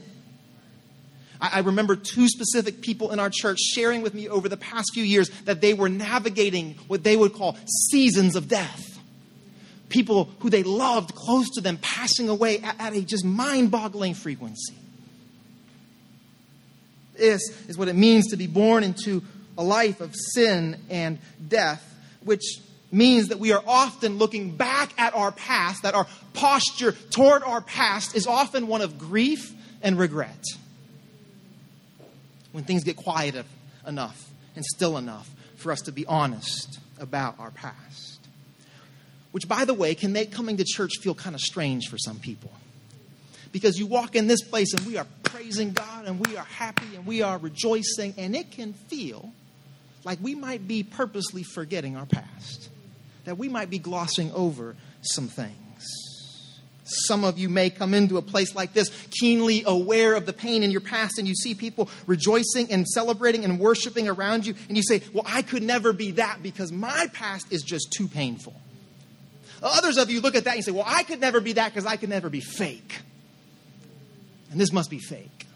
I, 1.40 1.60
remember 1.60 1.96
two 1.96 2.28
specific 2.28 2.82
people 2.82 3.10
in 3.10 3.18
our 3.18 3.30
church 3.30 3.58
sharing 3.58 4.02
with 4.02 4.14
me 4.14 4.28
over 4.28 4.48
the 4.48 4.56
past 4.56 4.92
few 4.94 5.02
years 5.02 5.28
that 5.44 5.60
they 5.60 5.74
were 5.74 5.88
navigating 5.88 6.76
what 6.86 7.02
they 7.02 7.16
would 7.16 7.32
call 7.32 7.56
seasons 7.90 8.36
of 8.36 8.46
death. 8.46 9.00
People 9.88 10.30
who 10.38 10.50
they 10.50 10.62
loved 10.62 11.16
close 11.16 11.50
to 11.54 11.60
them 11.60 11.78
passing 11.78 12.28
away 12.28 12.60
at, 12.60 12.94
a 12.94 13.02
just 13.02 13.24
mind 13.24 13.72
boggling 13.72 14.14
frequency. 14.14 14.76
This 17.14 17.42
is 17.68 17.76
what 17.76 17.88
it 17.88 17.96
means 17.96 18.28
to 18.28 18.36
be 18.36 18.46
born 18.46 18.84
into 18.84 19.22
a 19.56 19.62
life 19.62 20.00
of 20.00 20.14
sin 20.14 20.76
and 20.88 21.18
death, 21.46 21.82
which 22.24 22.60
means 22.90 23.28
that 23.28 23.38
we 23.38 23.52
are 23.52 23.62
often 23.66 24.18
looking 24.18 24.56
back 24.56 24.92
at 24.98 25.14
our 25.14 25.32
past, 25.32 25.82
that 25.82 25.94
our 25.94 26.06
posture 26.34 26.92
toward 26.92 27.42
our 27.42 27.60
past 27.60 28.14
is 28.14 28.26
often 28.26 28.66
one 28.66 28.82
of 28.82 28.98
grief 28.98 29.54
and 29.82 29.98
regret. 29.98 30.44
When 32.52 32.64
things 32.64 32.84
get 32.84 32.96
quiet 32.96 33.34
enough 33.86 34.30
and 34.54 34.64
still 34.64 34.98
enough 34.98 35.30
for 35.56 35.72
us 35.72 35.80
to 35.82 35.92
be 35.92 36.04
honest 36.06 36.78
about 36.98 37.38
our 37.38 37.50
past. 37.50 38.20
Which, 39.30 39.48
by 39.48 39.64
the 39.64 39.72
way, 39.72 39.94
can 39.94 40.12
make 40.12 40.30
coming 40.30 40.58
to 40.58 40.64
church 40.64 40.92
feel 41.00 41.14
kind 41.14 41.34
of 41.34 41.40
strange 41.40 41.88
for 41.88 41.96
some 41.96 42.18
people 42.18 42.52
because 43.52 43.78
you 43.78 43.86
walk 43.86 44.16
in 44.16 44.26
this 44.26 44.42
place 44.42 44.74
and 44.74 44.84
we 44.86 44.96
are 44.98 45.06
praising 45.32 45.72
God 45.72 46.06
and 46.06 46.24
we 46.24 46.36
are 46.36 46.44
happy 46.44 46.94
and 46.94 47.06
we 47.06 47.22
are 47.22 47.38
rejoicing, 47.38 48.14
and 48.18 48.36
it 48.36 48.50
can 48.50 48.74
feel 48.74 49.32
like 50.04 50.18
we 50.20 50.34
might 50.34 50.68
be 50.68 50.82
purposely 50.82 51.42
forgetting 51.42 51.96
our 51.96 52.06
past, 52.06 52.68
that 53.24 53.38
we 53.38 53.48
might 53.48 53.70
be 53.70 53.78
glossing 53.78 54.30
over 54.32 54.76
some 55.00 55.28
things. 55.28 55.56
Some 56.84 57.24
of 57.24 57.38
you 57.38 57.48
may 57.48 57.70
come 57.70 57.94
into 57.94 58.18
a 58.18 58.22
place 58.22 58.54
like 58.54 58.74
this 58.74 58.90
keenly 59.10 59.62
aware 59.64 60.14
of 60.14 60.26
the 60.26 60.32
pain 60.34 60.62
in 60.62 60.70
your 60.70 60.82
past, 60.82 61.18
and 61.18 61.26
you 61.26 61.34
see 61.34 61.54
people 61.54 61.88
rejoicing 62.06 62.70
and 62.70 62.86
celebrating 62.86 63.44
and 63.44 63.58
worshiping 63.58 64.08
around 64.08 64.44
you, 64.44 64.54
and 64.68 64.76
you 64.76 64.82
say, 64.82 65.00
Well, 65.14 65.24
I 65.26 65.40
could 65.40 65.62
never 65.62 65.94
be 65.94 66.10
that 66.12 66.42
because 66.42 66.70
my 66.70 67.06
past 67.14 67.50
is 67.50 67.62
just 67.62 67.90
too 67.92 68.08
painful. 68.08 68.54
Others 69.62 69.96
of 69.96 70.10
you 70.10 70.20
look 70.20 70.34
at 70.34 70.44
that 70.44 70.56
and 70.56 70.64
say, 70.64 70.72
Well, 70.72 70.84
I 70.86 71.04
could 71.04 71.20
never 71.20 71.40
be 71.40 71.54
that 71.54 71.72
because 71.72 71.86
I 71.86 71.96
could 71.96 72.10
never 72.10 72.28
be 72.28 72.40
fake. 72.40 73.00
And 74.52 74.60
this 74.60 74.72
must 74.72 74.90
be 74.90 74.98
fake. 74.98 75.46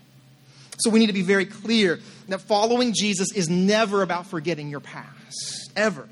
So 0.78 0.90
we 0.90 0.98
need 0.98 1.06
to 1.06 1.12
be 1.12 1.22
very 1.22 1.46
clear 1.46 2.00
that 2.28 2.40
following 2.40 2.92
Jesus 2.94 3.32
is 3.32 3.48
never 3.48 4.02
about 4.02 4.26
forgetting 4.26 4.68
your 4.68 4.80
past, 4.80 5.70
ever. 5.76 6.08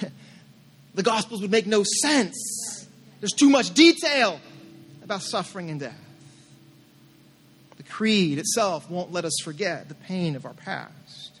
the 0.94 1.02
Gospels 1.02 1.42
would 1.42 1.50
make 1.50 1.66
no 1.66 1.84
sense. 2.02 2.88
There's 3.20 3.32
too 3.32 3.50
much 3.50 3.74
detail 3.74 4.40
about 5.02 5.22
suffering 5.22 5.70
and 5.70 5.80
death. 5.80 6.00
The 7.76 7.82
creed 7.82 8.38
itself 8.38 8.90
won't 8.90 9.12
let 9.12 9.24
us 9.24 9.36
forget 9.42 9.88
the 9.88 9.94
pain 9.94 10.34
of 10.36 10.46
our 10.46 10.54
past. 10.54 11.32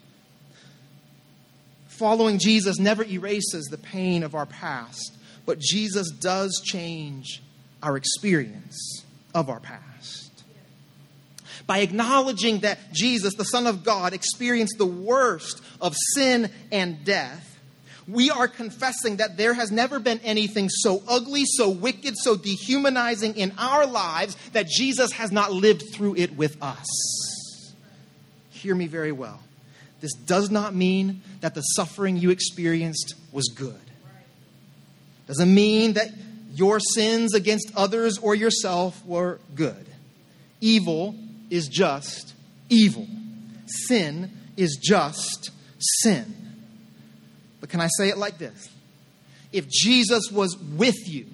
Following 1.88 2.38
Jesus 2.38 2.78
never 2.78 3.04
erases 3.04 3.66
the 3.70 3.78
pain 3.78 4.22
of 4.22 4.34
our 4.34 4.46
past, 4.46 5.16
but 5.46 5.58
Jesus 5.58 6.10
does 6.10 6.60
change 6.64 7.42
our 7.82 7.96
experience 7.96 9.04
of 9.34 9.48
our 9.48 9.60
past 9.60 10.25
by 11.66 11.78
acknowledging 11.78 12.60
that 12.60 12.92
Jesus, 12.92 13.34
the 13.34 13.44
Son 13.44 13.66
of 13.66 13.84
God, 13.84 14.12
experienced 14.12 14.78
the 14.78 14.86
worst 14.86 15.60
of 15.80 15.96
sin 16.14 16.50
and 16.70 17.04
death, 17.04 17.58
we 18.08 18.30
are 18.30 18.46
confessing 18.46 19.16
that 19.16 19.36
there 19.36 19.52
has 19.52 19.72
never 19.72 19.98
been 19.98 20.20
anything 20.20 20.68
so 20.68 21.02
ugly, 21.08 21.44
so 21.44 21.68
wicked, 21.68 22.16
so 22.16 22.36
dehumanizing 22.36 23.36
in 23.36 23.52
our 23.58 23.84
lives 23.84 24.36
that 24.52 24.68
Jesus 24.68 25.12
has 25.12 25.32
not 25.32 25.52
lived 25.52 25.82
through 25.92 26.14
it 26.16 26.36
with 26.36 26.56
us. 26.62 27.74
Hear 28.50 28.76
me 28.76 28.86
very 28.86 29.12
well. 29.12 29.40
This 30.00 30.12
does 30.12 30.50
not 30.50 30.74
mean 30.74 31.22
that 31.40 31.54
the 31.54 31.62
suffering 31.62 32.16
you 32.16 32.30
experienced 32.30 33.14
was 33.32 33.48
good. 33.48 33.74
Doesn't 35.26 35.52
mean 35.52 35.94
that 35.94 36.10
your 36.54 36.78
sins 36.78 37.34
against 37.34 37.72
others 37.74 38.18
or 38.18 38.36
yourself 38.36 39.04
were 39.04 39.40
good. 39.54 39.86
Evil 40.60 41.16
is 41.50 41.68
just 41.68 42.34
evil. 42.68 43.06
Sin 43.66 44.30
is 44.56 44.78
just 44.82 45.50
sin. 45.78 46.34
But 47.60 47.68
can 47.68 47.80
I 47.80 47.88
say 47.98 48.08
it 48.08 48.18
like 48.18 48.38
this? 48.38 48.68
If 49.52 49.68
Jesus 49.68 50.30
was 50.30 50.56
with 50.58 51.08
you 51.08 51.26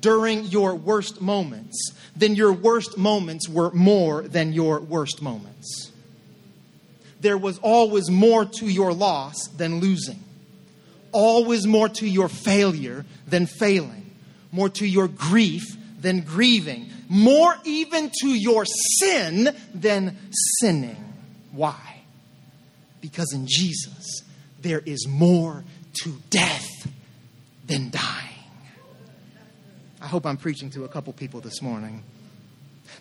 during 0.00 0.44
your 0.44 0.74
worst 0.74 1.20
moments, 1.20 1.92
then 2.14 2.34
your 2.34 2.52
worst 2.52 2.96
moments 2.96 3.48
were 3.48 3.70
more 3.72 4.22
than 4.22 4.52
your 4.52 4.80
worst 4.80 5.22
moments. 5.22 5.92
There 7.20 7.38
was 7.38 7.58
always 7.58 8.10
more 8.10 8.44
to 8.44 8.66
your 8.66 8.92
loss 8.92 9.48
than 9.56 9.80
losing, 9.80 10.22
always 11.12 11.66
more 11.66 11.88
to 11.88 12.06
your 12.06 12.28
failure 12.28 13.04
than 13.26 13.46
failing, 13.46 14.10
more 14.52 14.68
to 14.70 14.86
your 14.86 15.08
grief 15.08 15.64
than 16.00 16.20
grieving, 16.20 16.88
more 17.08 17.56
even 17.64 18.10
to 18.20 18.28
your 18.28 18.64
sin 18.64 19.54
than 19.74 20.16
sinning. 20.60 21.14
Why? 21.52 22.02
Because 23.00 23.32
in 23.32 23.46
Jesus, 23.46 24.22
there 24.60 24.82
is 24.84 25.06
more 25.08 25.64
to 26.02 26.16
death 26.30 26.90
than 27.66 27.90
dying. 27.90 28.26
I 30.00 30.06
hope 30.06 30.26
I'm 30.26 30.36
preaching 30.36 30.70
to 30.70 30.84
a 30.84 30.88
couple 30.88 31.12
people 31.12 31.40
this 31.40 31.62
morning. 31.62 32.02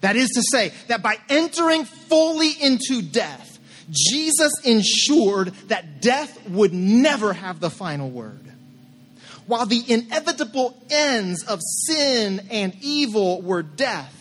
That 0.02 0.16
is 0.16 0.30
to 0.30 0.42
say, 0.52 0.72
that 0.88 1.04
by 1.04 1.18
entering 1.30 1.86
fully 1.86 2.52
into 2.62 3.02
death, 3.02 3.60
Jesus 3.90 4.52
ensured 4.64 5.50
that 5.68 6.02
death 6.02 6.50
would 6.50 6.74
never 6.74 7.34
have 7.34 7.60
the 7.60 7.70
final 7.70 8.10
word. 8.10 8.45
While 9.48 9.66
the 9.66 9.84
inevitable 9.88 10.78
ends 10.90 11.44
of 11.44 11.60
sin 11.62 12.48
and 12.50 12.76
evil 12.82 13.42
were 13.42 13.64
death, 13.64 14.12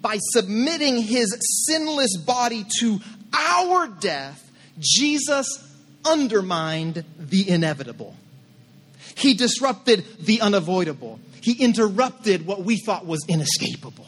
by 0.00 0.18
submitting 0.20 0.98
his 0.98 1.34
sinless 1.66 2.16
body 2.18 2.66
to 2.80 3.00
our 3.32 3.86
death, 3.88 4.50
Jesus 4.78 5.46
undermined 6.04 7.04
the 7.18 7.48
inevitable. 7.48 8.14
He 9.16 9.34
disrupted 9.34 10.04
the 10.20 10.40
unavoidable. 10.40 11.20
He 11.40 11.52
interrupted 11.52 12.46
what 12.46 12.64
we 12.64 12.76
thought 12.76 13.06
was 13.06 13.24
inescapable. 13.28 14.06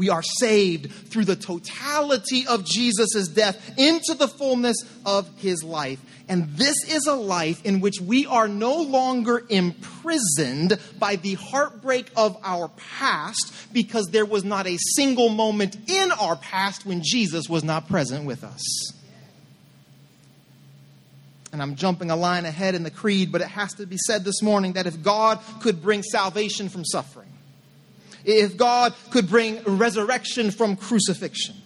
We 0.00 0.08
are 0.08 0.22
saved 0.22 0.90
through 0.90 1.26
the 1.26 1.36
totality 1.36 2.46
of 2.46 2.64
Jesus' 2.64 3.28
death 3.28 3.78
into 3.78 4.14
the 4.14 4.28
fullness 4.28 4.78
of 5.04 5.28
his 5.36 5.62
life. 5.62 6.00
And 6.26 6.48
this 6.56 6.76
is 6.88 7.06
a 7.06 7.14
life 7.14 7.62
in 7.66 7.80
which 7.80 8.00
we 8.00 8.24
are 8.24 8.48
no 8.48 8.76
longer 8.76 9.44
imprisoned 9.50 10.80
by 10.98 11.16
the 11.16 11.34
heartbreak 11.34 12.10
of 12.16 12.38
our 12.42 12.68
past 12.96 13.52
because 13.74 14.06
there 14.06 14.24
was 14.24 14.42
not 14.42 14.66
a 14.66 14.78
single 14.94 15.28
moment 15.28 15.76
in 15.86 16.12
our 16.12 16.36
past 16.36 16.86
when 16.86 17.02
Jesus 17.04 17.50
was 17.50 17.62
not 17.62 17.86
present 17.86 18.24
with 18.24 18.42
us. 18.42 18.94
And 21.52 21.60
I'm 21.60 21.74
jumping 21.74 22.10
a 22.10 22.16
line 22.16 22.46
ahead 22.46 22.74
in 22.74 22.84
the 22.84 22.90
creed, 22.90 23.32
but 23.32 23.42
it 23.42 23.48
has 23.48 23.74
to 23.74 23.84
be 23.84 23.98
said 23.98 24.24
this 24.24 24.40
morning 24.40 24.72
that 24.72 24.86
if 24.86 25.02
God 25.02 25.40
could 25.60 25.82
bring 25.82 26.02
salvation 26.02 26.70
from 26.70 26.86
suffering, 26.86 27.28
if 28.24 28.56
God 28.56 28.94
could 29.10 29.28
bring 29.28 29.62
resurrection 29.64 30.50
from 30.50 30.76
crucifixion, 30.76 31.56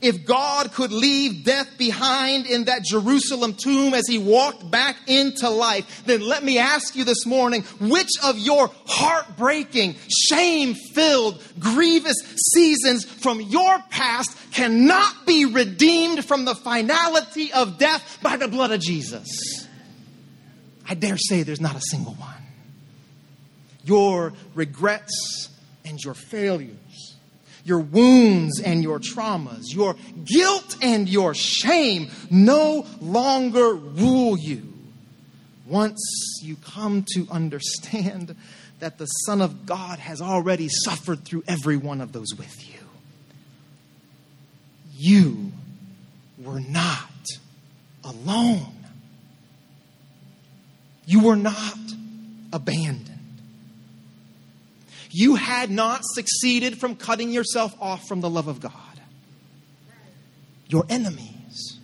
if 0.00 0.26
God 0.26 0.72
could 0.72 0.92
leave 0.92 1.44
death 1.44 1.78
behind 1.78 2.46
in 2.46 2.64
that 2.64 2.84
Jerusalem 2.84 3.54
tomb 3.54 3.94
as 3.94 4.06
he 4.06 4.18
walked 4.18 4.70
back 4.70 4.96
into 5.06 5.48
life, 5.48 6.04
then 6.04 6.20
let 6.20 6.42
me 6.42 6.58
ask 6.58 6.96
you 6.96 7.04
this 7.04 7.24
morning 7.24 7.62
which 7.80 8.10
of 8.22 8.38
your 8.38 8.70
heartbreaking, 8.86 9.96
shame 10.08 10.74
filled, 10.74 11.42
grievous 11.58 12.16
seasons 12.52 13.04
from 13.04 13.40
your 13.40 13.78
past 13.90 14.36
cannot 14.52 15.26
be 15.26 15.46
redeemed 15.46 16.24
from 16.24 16.44
the 16.44 16.54
finality 16.54 17.52
of 17.52 17.78
death 17.78 18.18
by 18.22 18.36
the 18.36 18.48
blood 18.48 18.72
of 18.72 18.80
Jesus? 18.80 19.28
I 20.88 20.94
dare 20.94 21.16
say 21.16 21.44
there's 21.44 21.60
not 21.60 21.76
a 21.76 21.80
single 21.80 22.14
one. 22.14 22.30
Your 23.84 24.32
regrets 24.54 25.48
and 25.84 26.02
your 26.02 26.14
failures, 26.14 27.16
your 27.64 27.80
wounds 27.80 28.60
and 28.60 28.82
your 28.82 28.98
traumas, 28.98 29.64
your 29.72 29.96
guilt 30.24 30.76
and 30.82 31.08
your 31.08 31.34
shame 31.34 32.10
no 32.30 32.86
longer 33.00 33.74
rule 33.74 34.36
you. 34.38 34.72
Once 35.66 36.40
you 36.42 36.56
come 36.56 37.04
to 37.14 37.26
understand 37.30 38.36
that 38.80 38.98
the 38.98 39.06
Son 39.06 39.40
of 39.40 39.64
God 39.64 39.98
has 39.98 40.20
already 40.20 40.68
suffered 40.68 41.24
through 41.24 41.42
every 41.46 41.76
one 41.76 42.00
of 42.00 42.12
those 42.12 42.34
with 42.36 42.68
you, 42.68 42.80
you 44.96 45.52
were 46.38 46.60
not 46.60 47.10
alone. 48.04 48.72
You 51.06 51.20
were 51.20 51.36
not 51.36 51.78
abandoned 52.52 53.13
you 55.16 55.36
had 55.36 55.70
not 55.70 56.00
succeeded 56.02 56.80
from 56.80 56.96
cutting 56.96 57.30
yourself 57.30 57.72
off 57.80 58.04
from 58.08 58.20
the 58.20 58.28
love 58.28 58.48
of 58.48 58.60
God. 58.60 58.72
Your 60.66 60.84
enemies 60.88 61.78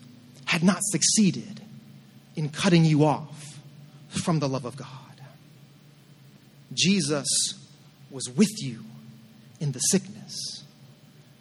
had 0.46 0.64
not 0.64 0.78
succeeded 0.80 1.60
in 2.34 2.48
cutting 2.48 2.84
you 2.84 3.04
off 3.04 3.60
from 4.08 4.40
the 4.40 4.48
love 4.48 4.64
of 4.64 4.76
God. 4.76 4.88
Jesus 6.72 7.28
was 8.10 8.28
with 8.28 8.60
you 8.60 8.82
in 9.60 9.70
the 9.70 9.78
sickness 9.78 10.64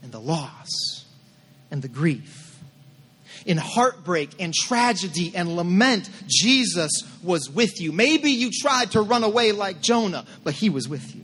and 0.03 0.11
the 0.11 0.19
loss 0.19 1.05
and 1.71 1.81
the 1.81 1.87
grief. 1.87 2.59
In 3.47 3.57
heartbreak 3.57 4.29
and 4.39 4.53
tragedy 4.53 5.31
and 5.33 5.55
lament, 5.55 6.07
Jesus 6.27 6.91
was 7.23 7.49
with 7.49 7.81
you. 7.81 7.91
Maybe 7.91 8.29
you 8.29 8.51
tried 8.51 8.91
to 8.91 9.01
run 9.01 9.23
away 9.23 9.53
like 9.53 9.81
Jonah, 9.81 10.27
but 10.43 10.53
he 10.53 10.69
was 10.69 10.87
with 10.87 11.15
you. 11.15 11.18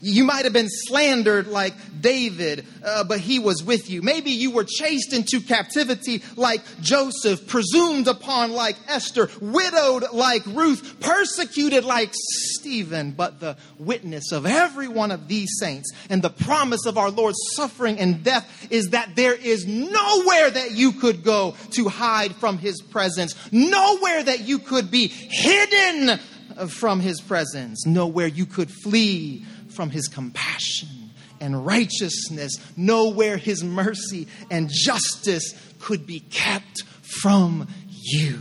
You 0.00 0.24
might 0.24 0.44
have 0.44 0.52
been 0.52 0.68
slandered 0.68 1.46
like 1.46 1.74
David, 2.00 2.66
uh, 2.84 3.04
but 3.04 3.20
he 3.20 3.38
was 3.38 3.62
with 3.62 3.90
you. 3.90 4.02
Maybe 4.02 4.30
you 4.30 4.50
were 4.50 4.64
chased 4.64 5.12
into 5.12 5.40
captivity 5.40 6.22
like 6.36 6.62
Joseph, 6.80 7.46
presumed 7.46 8.08
upon 8.08 8.52
like 8.52 8.76
Esther, 8.88 9.30
widowed 9.40 10.04
like 10.12 10.44
Ruth, 10.46 11.00
persecuted 11.00 11.84
like 11.84 12.10
Stephen. 12.12 13.12
But 13.12 13.40
the 13.40 13.56
witness 13.78 14.32
of 14.32 14.46
every 14.46 14.88
one 14.88 15.10
of 15.10 15.28
these 15.28 15.50
saints 15.58 15.92
and 16.10 16.22
the 16.22 16.30
promise 16.30 16.86
of 16.86 16.98
our 16.98 17.10
Lord's 17.10 17.38
suffering 17.54 17.98
and 17.98 18.22
death 18.22 18.66
is 18.70 18.90
that 18.90 19.16
there 19.16 19.34
is 19.34 19.66
nowhere 19.66 20.50
that 20.50 20.72
you 20.72 20.92
could 20.92 21.24
go 21.24 21.54
to 21.72 21.88
hide 21.88 22.34
from 22.36 22.58
his 22.58 22.80
presence, 22.82 23.34
nowhere 23.52 24.22
that 24.22 24.40
you 24.40 24.58
could 24.58 24.90
be 24.90 25.08
hidden 25.08 26.18
from 26.68 27.00
his 27.00 27.20
presence, 27.20 27.84
nowhere 27.86 28.26
you 28.26 28.46
could 28.46 28.70
flee 28.70 29.44
from 29.76 29.90
his 29.90 30.08
compassion 30.08 31.10
and 31.40 31.66
righteousness, 31.66 32.56
know 32.76 33.10
where 33.10 33.36
his 33.36 33.62
mercy 33.62 34.26
and 34.50 34.70
justice 34.72 35.54
could 35.78 36.06
be 36.06 36.20
kept 36.20 36.82
from 37.22 37.68
you. 37.90 38.40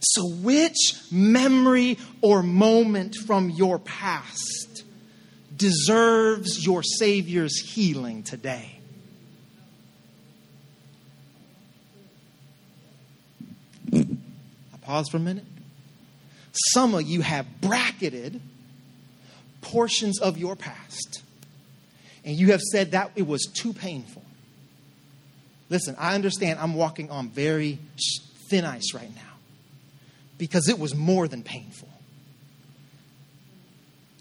So, 0.00 0.28
which 0.28 0.94
memory 1.12 1.98
or 2.22 2.42
moment 2.42 3.16
from 3.26 3.50
your 3.50 3.78
past 3.78 4.84
deserves 5.54 6.64
your 6.64 6.82
Savior's 6.82 7.60
healing 7.60 8.22
today? 8.22 8.80
I 13.92 14.78
pause 14.80 15.08
for 15.10 15.18
a 15.18 15.20
minute. 15.20 15.44
Some 16.72 16.94
of 16.94 17.02
you 17.02 17.20
have 17.20 17.46
bracketed 17.60 18.40
portions 19.60 20.20
of 20.20 20.38
your 20.38 20.56
past, 20.56 21.22
and 22.24 22.36
you 22.36 22.52
have 22.52 22.60
said 22.60 22.92
that 22.92 23.12
it 23.14 23.26
was 23.26 23.44
too 23.44 23.72
painful. 23.72 24.22
Listen, 25.68 25.96
I 25.98 26.14
understand 26.14 26.58
I'm 26.60 26.74
walking 26.74 27.10
on 27.10 27.28
very 27.28 27.78
thin 28.48 28.64
ice 28.64 28.94
right 28.94 29.14
now 29.14 29.22
because 30.38 30.68
it 30.68 30.78
was 30.78 30.94
more 30.94 31.26
than 31.28 31.42
painful, 31.42 31.88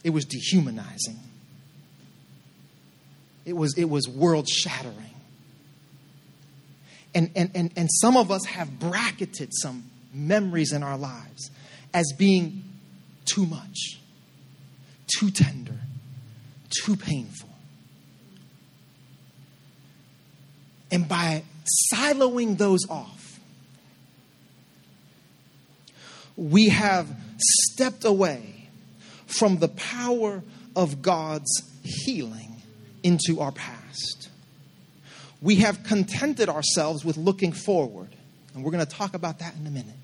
it 0.04 0.10
was 0.10 0.26
dehumanizing, 0.26 1.20
it 3.46 3.54
was, 3.54 3.78
it 3.78 3.86
was 3.86 4.08
world 4.10 4.50
shattering. 4.50 5.12
And, 7.14 7.32
and, 7.34 7.50
and, 7.56 7.72
and 7.78 7.90
some 8.02 8.18
of 8.18 8.30
us 8.30 8.44
have 8.44 8.78
bracketed 8.78 9.52
some 9.54 9.86
memories 10.14 10.74
in 10.74 10.84
our 10.84 10.98
lives 10.98 11.50
as 11.96 12.12
being 12.18 12.62
too 13.24 13.46
much, 13.46 14.02
too 15.08 15.32
tender, 15.32 15.80
too 16.70 16.98
painful. 16.98 17.48
And 20.92 21.08
by 21.08 21.44
siloing 21.94 22.58
those 22.58 22.82
off, 22.90 23.40
we 26.36 26.68
have 26.68 27.08
stepped 27.38 28.04
away 28.04 28.68
from 29.26 29.60
the 29.60 29.70
power 29.70 30.44
of 30.76 31.02
God's 31.02 31.64
healing 31.82 32.62
into 33.04 33.40
our 33.40 33.54
past. 33.54 34.30
We 35.42 35.56
have 35.58 35.84
contented 35.84 36.50
ourselves 36.50 37.06
with 37.06 37.16
looking 37.16 37.54
forward, 37.54 38.14
and 38.54 38.66
we're 38.66 38.72
going 38.72 38.86
to 38.86 38.92
talk 38.92 39.14
about 39.14 39.40
that 39.40 39.56
in 39.56 39.66
a 39.66 39.72
minute 39.72 39.96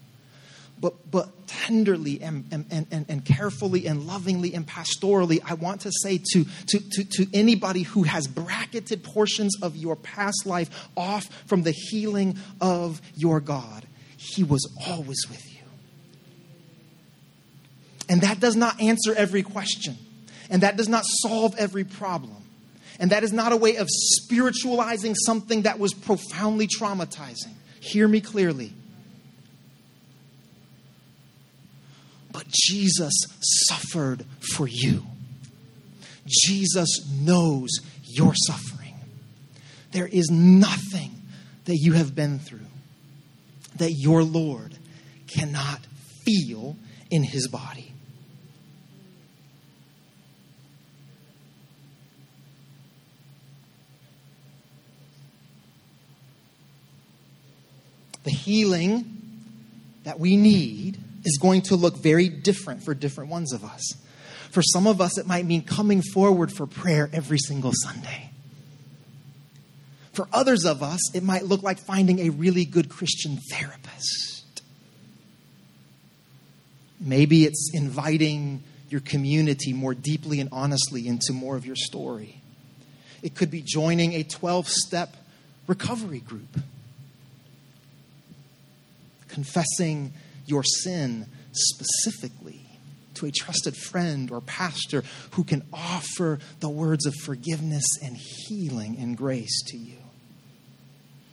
but, 0.82 1.10
but 1.10 1.48
tenderly 1.48 2.22
and, 2.22 2.46
and, 2.52 2.88
and, 2.92 3.06
and 3.08 3.24
carefully 3.24 3.86
and 3.86 4.08
lovingly 4.08 4.56
and 4.56 4.66
pastorally, 4.68 5.40
I 5.46 5.54
want 5.54 5.82
to 5.82 5.92
say 6.02 6.18
to, 6.34 6.44
to, 6.44 6.80
to, 6.80 7.04
to 7.04 7.28
anybody 7.34 7.84
who 7.84 8.04
has 8.04 8.28
bracketed 8.28 9.04
portions 9.04 9.56
of 9.62 9.76
your 9.76 9.96
past 9.96 10.46
life 10.46 10.90
off 10.98 11.26
from 11.46 11.62
the 11.62 11.72
healing 11.72 12.38
of 12.60 13.00
your 13.16 13.40
God, 13.40 13.86
He 14.18 14.44
was 14.44 14.68
always 14.88 15.24
with 15.30 15.46
you. 15.54 15.60
And 18.10 18.22
that 18.22 18.40
does 18.40 18.56
not 18.56 18.82
answer 18.82 19.14
every 19.16 19.44
question, 19.44 19.98
and 20.50 20.64
that 20.64 20.78
does 20.78 20.90
not 20.90 21.04
solve 21.06 21.56
every 21.58 21.84
problem. 21.84 22.38
And 23.00 23.12
that 23.12 23.24
is 23.24 23.32
not 23.32 23.52
a 23.52 23.58
way 23.58 23.78
of 23.78 23.88
spiritualizing 23.90 25.16
something 25.16 25.64
that 25.64 25.80
was 25.80 25.94
profoundly 25.94 26.68
traumatizing. 26.68 27.54
Hear 27.80 28.08
me 28.08 28.22
clearly. 28.22 28.74
But 32.32 32.48
Jesus 32.48 33.14
suffered 33.68 34.26
for 34.54 34.68
you. 34.68 35.04
Jesus 36.28 37.06
knows 37.20 37.70
your 38.04 38.34
suffering. 38.36 38.96
There 39.92 40.08
is 40.08 40.30
nothing 40.30 41.22
that 41.66 41.78
you 41.78 41.94
have 41.94 42.16
been 42.16 42.40
through 42.40 42.60
that 43.78 43.94
your 43.94 44.24
Lord 44.24 44.78
cannot 45.28 45.80
feel 46.26 46.78
in 47.10 47.24
his 47.24 47.48
body. 47.48 47.92
The 58.24 58.32
healing 58.32 59.18
that 60.04 60.20
we 60.20 60.38
need 60.38 61.00
is 61.24 61.38
going 61.38 61.62
to 61.64 61.76
look 61.76 61.98
very 61.98 62.30
different 62.30 62.84
for 62.84 62.94
different 62.94 63.30
ones 63.30 63.54
of 63.54 63.64
us. 63.64 63.96
For 64.52 64.62
some 64.62 64.88
of 64.88 65.00
us, 65.00 65.18
it 65.18 65.26
might 65.26 65.46
mean 65.46 65.64
coming 65.64 66.02
forward 66.02 66.52
for 66.52 66.68
prayer 66.68 67.10
every 67.14 67.38
single 67.38 67.72
Sunday. 67.74 68.32
For 70.14 70.28
others 70.34 70.66
of 70.66 70.84
us, 70.84 71.16
it 71.16 71.24
might 71.24 71.46
look 71.46 71.64
like 71.64 71.80
finding 71.80 72.20
a 72.20 72.30
really 72.30 72.66
good 72.66 72.90
Christian 72.90 73.38
therapist. 73.50 74.62
Maybe 77.00 77.46
it's 77.46 77.72
inviting 77.74 78.64
your 78.90 79.02
community 79.02 79.72
more 79.72 79.94
deeply 79.94 80.42
and 80.42 80.50
honestly 80.52 81.08
into 81.08 81.32
more 81.32 81.56
of 81.56 81.66
your 81.66 81.78
story. 81.78 82.42
It 83.24 83.36
could 83.36 83.50
be 83.50 83.62
joining 83.62 84.14
a 84.14 84.24
12 84.24 84.68
step 84.68 85.16
recovery 85.66 86.20
group, 86.20 86.60
confessing 89.30 90.14
your 90.52 90.64
sin 90.64 91.26
specifically 91.54 92.62
to 93.16 93.26
a 93.26 93.32
trusted 93.32 93.76
friend 93.76 94.30
or 94.30 94.42
pastor 94.42 95.04
who 95.32 95.44
can 95.44 95.64
offer 95.74 96.40
the 96.60 96.70
words 96.70 97.06
of 97.06 97.16
forgiveness 97.16 97.86
and 98.04 98.16
healing 98.18 98.98
and 99.00 99.18
grace 99.18 99.64
to 99.68 99.78
you. 99.78 99.98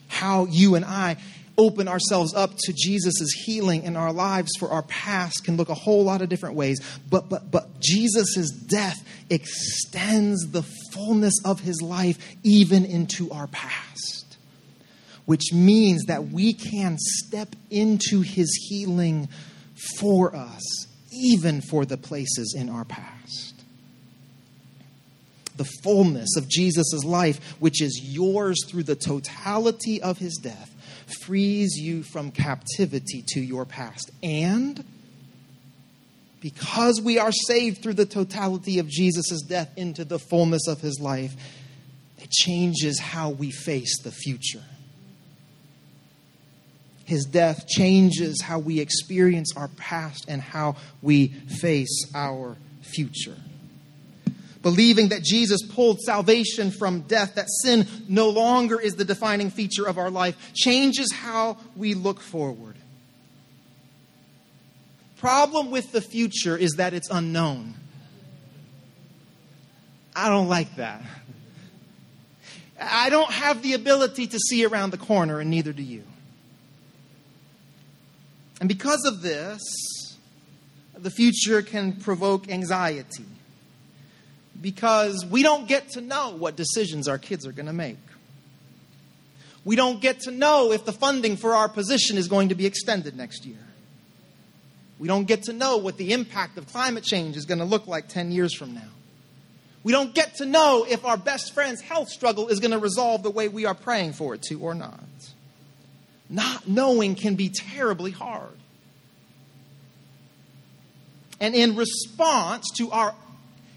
How 0.09 0.47
you 0.47 0.75
and 0.75 0.85
I 0.85 1.17
open 1.59 1.89
ourselves 1.89 2.33
up 2.35 2.53
to 2.57 2.73
Jesus' 2.73 3.33
healing 3.45 3.83
in 3.83 3.97
our 3.97 4.13
lives 4.13 4.51
for 4.59 4.71
our 4.71 4.83
past 4.83 5.45
can 5.45 5.57
look 5.57 5.69
a 5.69 5.75
whole 5.75 6.05
lot 6.05 6.23
of 6.23 6.29
different 6.29 6.55
ways. 6.55 6.81
But 7.11 7.29
but 7.29 7.51
but 7.51 7.81
Jesus' 7.81 8.51
death 8.51 9.05
extends 9.29 10.51
the 10.51 10.63
fullness 10.93 11.35
of 11.45 11.61
his 11.61 11.83
life 11.83 12.17
even 12.45 12.85
into 12.85 13.31
our 13.33 13.49
past. 13.49 14.18
Which 15.29 15.53
means 15.53 16.07
that 16.07 16.29
we 16.29 16.55
can 16.55 16.97
step 16.99 17.55
into 17.69 18.23
his 18.23 18.49
healing 18.67 19.29
for 19.99 20.35
us 20.35 20.87
even 21.13 21.61
for 21.61 21.85
the 21.85 21.99
places 21.99 22.55
in 22.57 22.71
our 22.71 22.87
past. 22.87 23.55
The 25.59 25.69
fullness 25.83 26.35
of 26.39 26.49
Jesus' 26.49 27.05
life, 27.05 27.57
which 27.59 27.83
is 27.83 28.01
yours 28.03 28.57
through 28.67 28.85
the 28.85 28.97
totality 28.97 30.01
of 30.01 30.17
his 30.17 30.39
death, 30.43 30.75
frees 31.21 31.77
you 31.77 32.05
from 32.05 32.31
captivity 32.31 33.23
to 33.35 33.41
your 33.41 33.67
past. 33.67 34.11
And 34.23 34.83
because 36.41 37.03
we 37.03 37.19
are 37.19 37.33
saved 37.33 37.83
through 37.83 37.95
the 38.01 38.07
totality 38.07 38.79
of 38.79 38.89
Jesus' 38.89 39.43
death 39.43 39.77
into 39.77 40.07
the 40.07 40.19
fullness 40.19 40.67
of 40.69 40.81
his 40.81 40.99
life, 41.01 41.35
it 42.17 42.31
changes 42.31 42.99
how 42.99 43.29
we 43.29 43.51
face 43.51 44.01
the 44.03 44.11
future. 44.11 44.65
His 47.09 47.25
death 47.25 47.67
changes 47.67 48.43
how 48.43 48.59
we 48.59 48.81
experience 48.81 49.55
our 49.57 49.69
past 49.69 50.27
and 50.29 50.43
how 50.43 50.77
we 51.01 51.29
face 51.29 52.05
our 52.15 52.59
future. 52.83 53.35
Believing 54.61 55.09
that 55.09 55.23
Jesus 55.23 55.63
pulled 55.63 56.01
salvation 56.01 56.71
from 56.71 57.01
death, 57.01 57.37
that 57.37 57.47
sin 57.63 57.87
no 58.11 58.29
longer 58.29 58.79
is 58.79 58.97
the 58.97 59.07
defining 59.07 59.49
feature 59.49 59.87
of 59.87 59.97
our 59.97 60.11
life, 60.11 60.37
changes 60.53 61.11
how 61.11 61.57
we 61.77 61.95
look 61.95 62.21
forward. 62.21 62.77
Problem 65.17 65.71
with 65.71 65.91
the 65.93 66.03
future 66.03 66.59
is 66.59 66.73
that 66.73 66.93
it's 66.93 67.09
unknown. 67.09 67.73
I 70.15 70.29
don't 70.29 70.49
like 70.49 70.77
that. 70.77 71.01
I 72.79 73.09
don't 73.09 73.31
have 73.31 73.63
the 73.63 73.73
ability 73.73 74.27
to 74.27 74.39
see 74.39 74.67
around 74.67 74.91
the 74.91 74.99
corner, 74.99 75.41
and 75.41 75.49
neither 75.49 75.73
do 75.73 75.83
you. 75.83 76.03
And 78.61 78.69
because 78.69 79.05
of 79.05 79.23
this, 79.23 79.61
the 80.97 81.11
future 81.11 81.63
can 81.63 81.93
provoke 81.93 82.51
anxiety 82.51 83.25
because 84.61 85.25
we 85.25 85.43
don't 85.43 85.69
get 85.69 85.91
to 85.91 86.01
know 86.01 86.35
what 86.37 86.57
decisions 86.57 87.07
our 87.07 87.19
kids 87.19 87.47
are 87.47 87.53
going 87.53 87.67
to 87.67 87.73
make. 87.73 87.99
We 89.65 89.77
don't 89.77 90.01
get 90.01 90.21
to 90.21 90.31
know 90.31 90.73
if 90.73 90.85
the 90.85 90.93
funding 90.93 91.37
for 91.37 91.55
our 91.55 91.69
position 91.69 92.17
is 92.17 92.27
going 92.27 92.49
to 92.49 92.55
be 92.55 92.67
extended 92.67 93.17
next 93.17 93.45
year. 93.45 93.59
We 94.99 95.07
don't 95.07 95.27
get 95.27 95.45
to 95.45 95.53
know 95.53 95.77
what 95.77 95.97
the 95.97 96.13
impact 96.13 96.59
of 96.59 96.67
climate 96.67 97.05
change 97.05 97.37
is 97.37 97.45
going 97.45 97.59
to 97.59 97.65
look 97.65 97.87
like 97.87 98.09
10 98.09 98.33
years 98.33 98.55
from 98.57 98.75
now. 98.75 98.89
We 99.85 99.93
don't 99.93 100.13
get 100.13 100.37
to 100.37 100.47
know 100.47 100.85
if 100.89 101.05
our 101.05 101.17
best 101.17 101.55
friend's 101.55 101.81
health 101.81 102.09
struggle 102.09 102.49
is 102.49 102.59
going 102.59 102.73
to 102.73 102.79
resolve 102.79 103.23
the 103.23 103.31
way 103.31 103.49
we 103.49 103.65
are 103.65 103.75
praying 103.75 104.15
for 104.15 104.35
it 104.35 104.43
to 104.43 104.59
or 104.61 104.75
not 104.75 104.99
not 106.29 106.69
knowing 106.69 107.15
can 107.15 107.35
be 107.35 107.49
terribly 107.49 108.11
hard. 108.11 108.53
And 111.41 111.55
in 111.55 111.77
response 111.77 112.67
to 112.79 112.91
our 112.91 113.15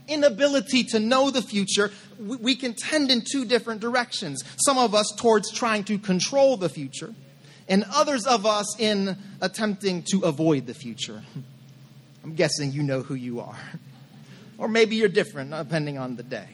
inability 0.08 0.84
to 0.86 1.00
know 1.00 1.30
the 1.30 1.42
future, 1.42 1.92
we, 2.20 2.56
can 2.56 2.74
tend 2.74 3.12
in 3.12 3.22
two 3.30 3.46
different 3.46 3.82
directions. 3.82 4.44
Some 4.66 4.78
of 4.78 4.94
us 4.94 5.12
towards 5.18 5.52
trying 5.52 5.84
to 5.86 5.98
control 5.98 6.58
the 6.58 6.70
future, 6.70 7.14
and 7.68 7.86
others 7.94 8.26
of 8.26 8.46
us 8.46 8.80
in 8.80 9.18
attempting 9.42 10.04
to 10.12 10.22
avoid 10.22 10.66
the 10.68 10.74
future. 10.74 11.24
I'm 12.24 12.36
guessing 12.36 12.72
you 12.72 12.84
know 12.84 13.02
who 13.02 13.16
you 13.16 13.40
are. 13.40 13.58
Or 14.58 14.68
maybe 14.68 14.96
you're 14.96 15.10
different, 15.10 15.50
depending 15.50 15.98
on 15.98 16.18
the 16.18 16.22
day. 16.22 16.48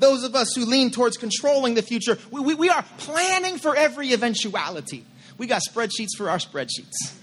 Those 0.00 0.24
of 0.24 0.34
us 0.34 0.56
who 0.56 0.64
lean 0.64 0.90
towards 0.90 1.16
controlling 1.16 1.74
the 1.74 1.82
future, 1.82 2.18
we, 2.32 2.40
we, 2.40 2.54
we 2.54 2.68
are 2.68 2.84
planning 2.98 3.58
for 3.58 3.76
every 3.76 4.12
eventuality. 4.12 5.04
We 5.38 5.46
got 5.46 5.62
spreadsheets 5.62 6.16
for 6.16 6.28
our 6.28 6.38
spreadsheets. 6.38 7.14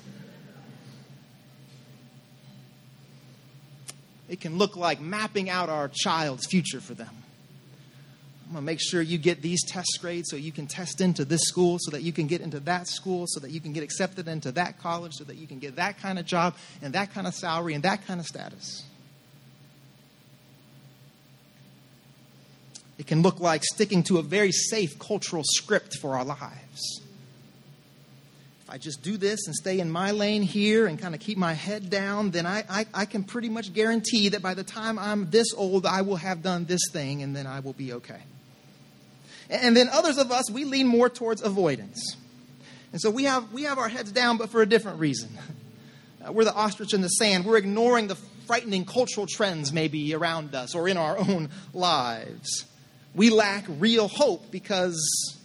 It 4.28 4.42
can 4.42 4.58
look 4.58 4.76
like 4.76 5.00
mapping 5.00 5.50
out 5.50 5.70
our 5.70 5.90
child's 5.94 6.48
future 6.48 6.80
for 6.82 6.94
them. 6.94 7.10
I'm 8.48 8.54
going 8.54 8.62
to 8.62 8.66
make 8.66 8.80
sure 8.82 9.02
you 9.02 9.18
get 9.18 9.42
these 9.42 9.64
test 9.68 9.98
grades 10.02 10.30
so 10.30 10.36
you 10.36 10.52
can 10.52 10.68
test 10.68 11.02
into 11.02 11.26
this 11.26 11.42
school, 11.42 11.78
so 11.80 11.92
that 11.92 12.04
you 12.04 12.14
can 12.14 12.28
get 12.28 12.42
into 12.42 12.60
that 12.62 12.88
school, 12.88 13.26
so 13.28 13.40
that 13.40 13.52
you 13.52 13.60
can 13.60 13.74
get 13.74 13.84
accepted 13.84 14.28
into 14.28 14.52
that 14.54 14.80
college, 14.80 15.14
so 15.14 15.24
that 15.24 15.36
you 15.36 15.48
can 15.48 15.60
get 15.60 15.76
that 15.76 16.00
kind 16.00 16.18
of 16.18 16.26
job 16.26 16.56
and 16.82 16.94
that 16.94 17.14
kind 17.14 17.28
of 17.28 17.34
salary 17.34 17.74
and 17.74 17.84
that 17.84 18.06
kind 18.06 18.20
of 18.20 18.26
status. 18.26 18.84
It 22.98 23.08
can 23.08 23.22
look 23.24 23.40
like 23.40 23.64
sticking 23.64 24.04
to 24.04 24.20
a 24.20 24.22
very 24.22 24.52
safe 24.52 24.98
cultural 25.00 25.44
script 25.44 25.98
for 26.00 26.16
our 26.16 26.24
lives. 26.24 27.02
I 28.68 28.80
just 28.80 29.04
do 29.04 29.16
this 29.18 29.46
and 29.46 29.56
stay 29.56 29.80
in 29.80 29.92
my 29.92 30.12
lane 30.12 30.42
here 30.42 30.88
and 30.88 30.98
kind 31.00 31.14
of 31.14 31.22
keep 31.22 31.38
my 31.38 31.54
head 31.54 31.90
down, 31.90 32.32
then 32.32 32.48
I, 32.48 32.64
I, 32.68 32.86
I, 32.94 33.06
can 33.06 33.24
pretty 33.24 33.48
much 33.48 33.72
guarantee 33.74 34.30
that 34.30 34.42
by 34.42 34.56
the 34.56 34.64
time 34.64 34.98
I'm 34.98 35.30
this 35.30 35.54
old, 35.56 35.86
I 35.86 36.02
will 36.02 36.16
have 36.16 36.42
done 36.42 36.66
this 36.66 36.82
thing 36.92 37.22
and 37.22 37.36
then 37.36 37.46
I 37.46 37.60
will 37.60 37.74
be 37.74 37.94
okay. 37.94 38.22
And 39.52 39.78
then 39.78 39.88
others 39.92 40.18
of 40.18 40.32
us, 40.32 40.50
we 40.50 40.66
lean 40.66 40.88
more 40.88 41.10
towards 41.10 41.44
avoidance. 41.44 42.18
And 42.92 43.00
so 43.00 43.12
we 43.12 43.26
have, 43.26 43.54
we 43.54 43.64
have 43.64 43.78
our 43.78 43.90
heads 43.90 44.12
down, 44.12 44.38
but 44.38 44.50
for 44.50 44.62
a 44.62 44.66
different 44.66 45.00
reason. 45.00 45.30
Uh, 46.26 46.32
we're 46.32 46.44
the 46.44 46.54
ostrich 46.56 46.92
in 46.96 47.02
the 47.02 47.08
sand. 47.08 47.46
We're 47.46 47.58
ignoring 47.58 48.08
the 48.08 48.16
frightening 48.48 48.84
cultural 48.84 49.28
trends 49.28 49.72
maybe 49.72 50.16
around 50.16 50.56
us 50.56 50.74
or 50.74 50.88
in 50.88 50.98
our 50.98 51.20
own 51.20 51.50
lives. 51.72 52.66
We 53.14 53.30
lack 53.30 53.66
real 53.68 54.08
hope 54.08 54.50
because 54.50 54.98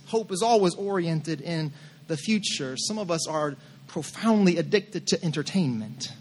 hope 0.06 0.32
is 0.32 0.40
always 0.42 0.74
oriented 0.74 1.42
in 1.42 1.72
the 2.10 2.18
future, 2.18 2.76
some 2.76 2.98
of 2.98 3.10
us 3.10 3.26
are 3.26 3.56
profoundly 3.86 4.58
addicted 4.58 5.06
to 5.08 5.24
entertainment. 5.24 6.12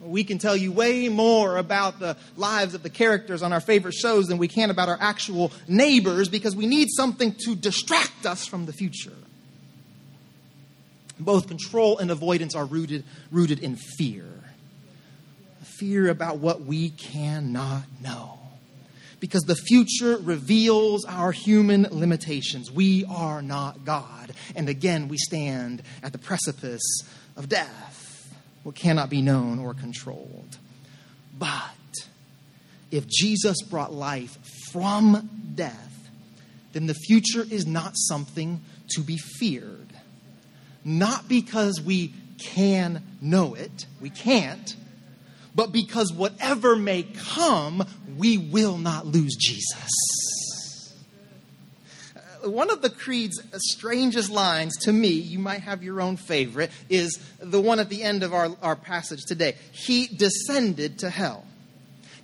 We 0.00 0.24
can 0.24 0.38
tell 0.38 0.56
you 0.56 0.72
way 0.72 1.08
more 1.08 1.56
about 1.56 1.98
the 1.98 2.16
lives 2.36 2.74
of 2.74 2.82
the 2.82 2.90
characters 2.90 3.42
on 3.42 3.52
our 3.52 3.60
favorite 3.60 3.94
shows 3.94 4.26
than 4.26 4.38
we 4.38 4.48
can 4.48 4.70
about 4.70 4.88
our 4.88 4.98
actual 5.00 5.52
neighbors 5.68 6.28
because 6.28 6.56
we 6.56 6.66
need 6.66 6.88
something 6.90 7.34
to 7.44 7.54
distract 7.54 8.24
us 8.24 8.46
from 8.46 8.66
the 8.66 8.72
future. 8.72 9.12
Both 11.18 11.48
control 11.48 11.98
and 11.98 12.10
avoidance 12.10 12.54
are 12.54 12.64
rooted, 12.64 13.04
rooted 13.30 13.60
in 13.60 13.76
fear 13.76 14.24
fear 15.78 16.08
about 16.08 16.38
what 16.38 16.62
we 16.62 16.90
cannot 16.90 17.82
know 18.00 18.38
because 19.24 19.44
the 19.44 19.56
future 19.56 20.18
reveals 20.18 21.06
our 21.06 21.32
human 21.32 21.86
limitations. 21.90 22.70
We 22.70 23.06
are 23.06 23.40
not 23.40 23.82
God. 23.86 24.34
And 24.54 24.68
again, 24.68 25.08
we 25.08 25.16
stand 25.16 25.82
at 26.02 26.12
the 26.12 26.18
precipice 26.18 26.82
of 27.34 27.48
death, 27.48 28.30
what 28.64 28.74
cannot 28.74 29.08
be 29.08 29.22
known 29.22 29.60
or 29.60 29.72
controlled. 29.72 30.58
But 31.38 31.48
if 32.90 33.06
Jesus 33.06 33.62
brought 33.62 33.94
life 33.94 34.36
from 34.70 35.30
death, 35.54 36.10
then 36.74 36.84
the 36.84 36.92
future 36.92 37.46
is 37.50 37.66
not 37.66 37.92
something 37.94 38.60
to 38.88 39.00
be 39.00 39.16
feared, 39.16 39.88
not 40.84 41.30
because 41.30 41.80
we 41.80 42.12
can 42.36 43.02
know 43.22 43.54
it, 43.54 43.86
we 44.02 44.10
can't, 44.10 44.76
but 45.54 45.72
because 45.72 46.12
whatever 46.12 46.76
may 46.76 47.02
come, 47.02 47.84
we 48.16 48.38
will 48.38 48.78
not 48.78 49.06
lose 49.06 49.36
Jesus. 49.36 50.94
Uh, 52.44 52.50
One 52.50 52.70
of 52.70 52.82
the 52.82 52.90
Creed's 52.90 53.40
strangest 53.56 54.30
lines 54.30 54.76
to 54.78 54.92
me, 54.92 55.08
you 55.08 55.38
might 55.38 55.60
have 55.60 55.82
your 55.82 56.00
own 56.00 56.16
favorite, 56.16 56.70
is 56.88 57.18
the 57.38 57.60
one 57.60 57.78
at 57.78 57.88
the 57.88 58.02
end 58.02 58.22
of 58.22 58.34
our, 58.34 58.50
our 58.62 58.76
passage 58.76 59.24
today. 59.26 59.56
He 59.72 60.06
descended 60.08 60.98
to 61.00 61.10
hell. 61.10 61.46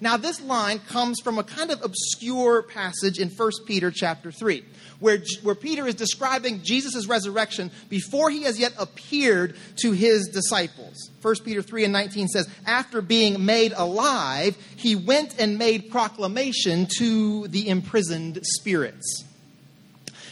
Now, 0.03 0.17
this 0.17 0.41
line 0.41 0.79
comes 0.79 1.21
from 1.21 1.39
a 1.39 1.45
kind 1.45 1.71
of 1.71 1.85
obscure 1.85 2.63
passage 2.63 3.19
in 3.19 3.29
1 3.29 3.51
Peter 3.67 3.91
chapter 3.91 4.33
3, 4.33 4.65
where, 4.99 5.19
where 5.43 5.55
Peter 5.55 5.87
is 5.87 5.95
describing 5.95 6.63
Jesus' 6.63 7.07
resurrection 7.07 7.71
before 7.91 8.31
he 8.31 8.45
has 8.45 8.59
yet 8.59 8.73
appeared 8.79 9.57
to 9.83 9.93
his 9.93 10.29
disciples. 10.29 11.11
1 11.21 11.35
Peter 11.45 11.61
3 11.61 11.85
and 11.85 11.93
19 11.93 12.29
says, 12.29 12.49
After 12.65 13.03
being 13.03 13.45
made 13.45 13.75
alive, 13.77 14.57
he 14.77 14.97
went 14.97 15.39
and 15.39 15.59
made 15.59 15.91
proclamation 15.91 16.89
to 16.99 17.47
the 17.49 17.69
imprisoned 17.69 18.41
spirits. 18.43 19.25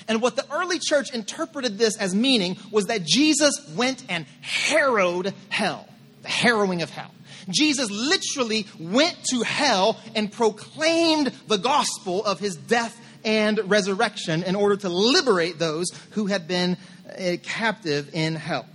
And 0.08 0.22
what 0.22 0.36
the 0.36 0.50
early 0.50 0.78
church 0.78 1.12
interpreted 1.12 1.76
this 1.76 1.98
as 1.98 2.14
meaning 2.14 2.56
was 2.70 2.86
that 2.86 3.04
Jesus 3.04 3.54
went 3.76 4.02
and 4.08 4.24
harrowed 4.40 5.34
hell, 5.50 5.86
the 6.22 6.28
harrowing 6.28 6.80
of 6.80 6.88
hell. 6.88 7.10
Jesus 7.48 7.90
literally 7.90 8.66
went 8.78 9.16
to 9.30 9.42
hell 9.42 10.00
and 10.14 10.30
proclaimed 10.30 11.32
the 11.46 11.58
gospel 11.58 12.24
of 12.24 12.38
his 12.38 12.56
death 12.56 12.98
and 13.24 13.58
resurrection 13.70 14.42
in 14.42 14.54
order 14.54 14.76
to 14.76 14.88
liberate 14.88 15.58
those 15.58 15.86
who 16.10 16.26
had 16.26 16.46
been 16.46 16.76
uh, 17.18 17.36
captive 17.42 18.10
in 18.14 18.34
hell. 18.34 18.66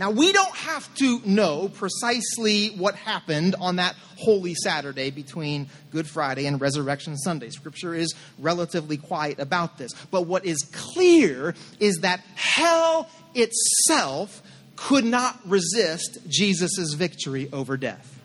Now, 0.00 0.10
we 0.10 0.32
don't 0.32 0.56
have 0.56 0.92
to 0.94 1.20
know 1.26 1.68
precisely 1.68 2.68
what 2.68 2.94
happened 2.94 3.54
on 3.60 3.76
that 3.76 3.94
Holy 4.16 4.54
Saturday 4.54 5.10
between 5.10 5.68
Good 5.90 6.08
Friday 6.08 6.46
and 6.46 6.58
Resurrection 6.58 7.18
Sunday. 7.18 7.50
Scripture 7.50 7.94
is 7.94 8.14
relatively 8.38 8.96
quiet 8.96 9.38
about 9.38 9.76
this. 9.76 9.92
But 10.10 10.22
what 10.22 10.46
is 10.46 10.66
clear 10.72 11.54
is 11.80 11.98
that 12.00 12.20
hell 12.34 13.10
itself 13.34 14.42
could 14.80 15.04
not 15.04 15.38
resist 15.44 16.18
Jesus' 16.26 16.94
victory 16.94 17.50
over 17.52 17.76
death. 17.76 18.18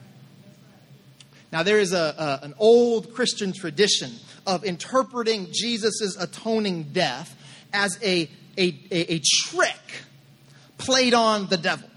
Now, 1.51 1.63
there 1.63 1.79
is 1.79 1.91
a, 1.91 2.15
a, 2.41 2.45
an 2.45 2.53
old 2.57 3.13
Christian 3.13 3.51
tradition 3.51 4.13
of 4.47 4.63
interpreting 4.63 5.47
Jesus' 5.51 6.15
atoning 6.17 6.83
death 6.93 7.35
as 7.73 7.99
a, 8.01 8.29
a, 8.57 8.73
a, 8.89 9.19
trick 9.19 10.03
played 10.77 11.13
on 11.13 11.47
the 11.47 11.57
devil. 11.57 11.89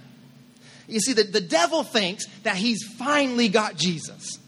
You 0.89 1.01
see, 1.01 1.13
the, 1.13 1.23
the 1.23 1.41
devil 1.41 1.85
thinks 1.85 2.27
that 2.43 2.57
he's 2.57 2.83
finally 2.83 3.49
got 3.49 3.77
Jesus, 3.77 4.39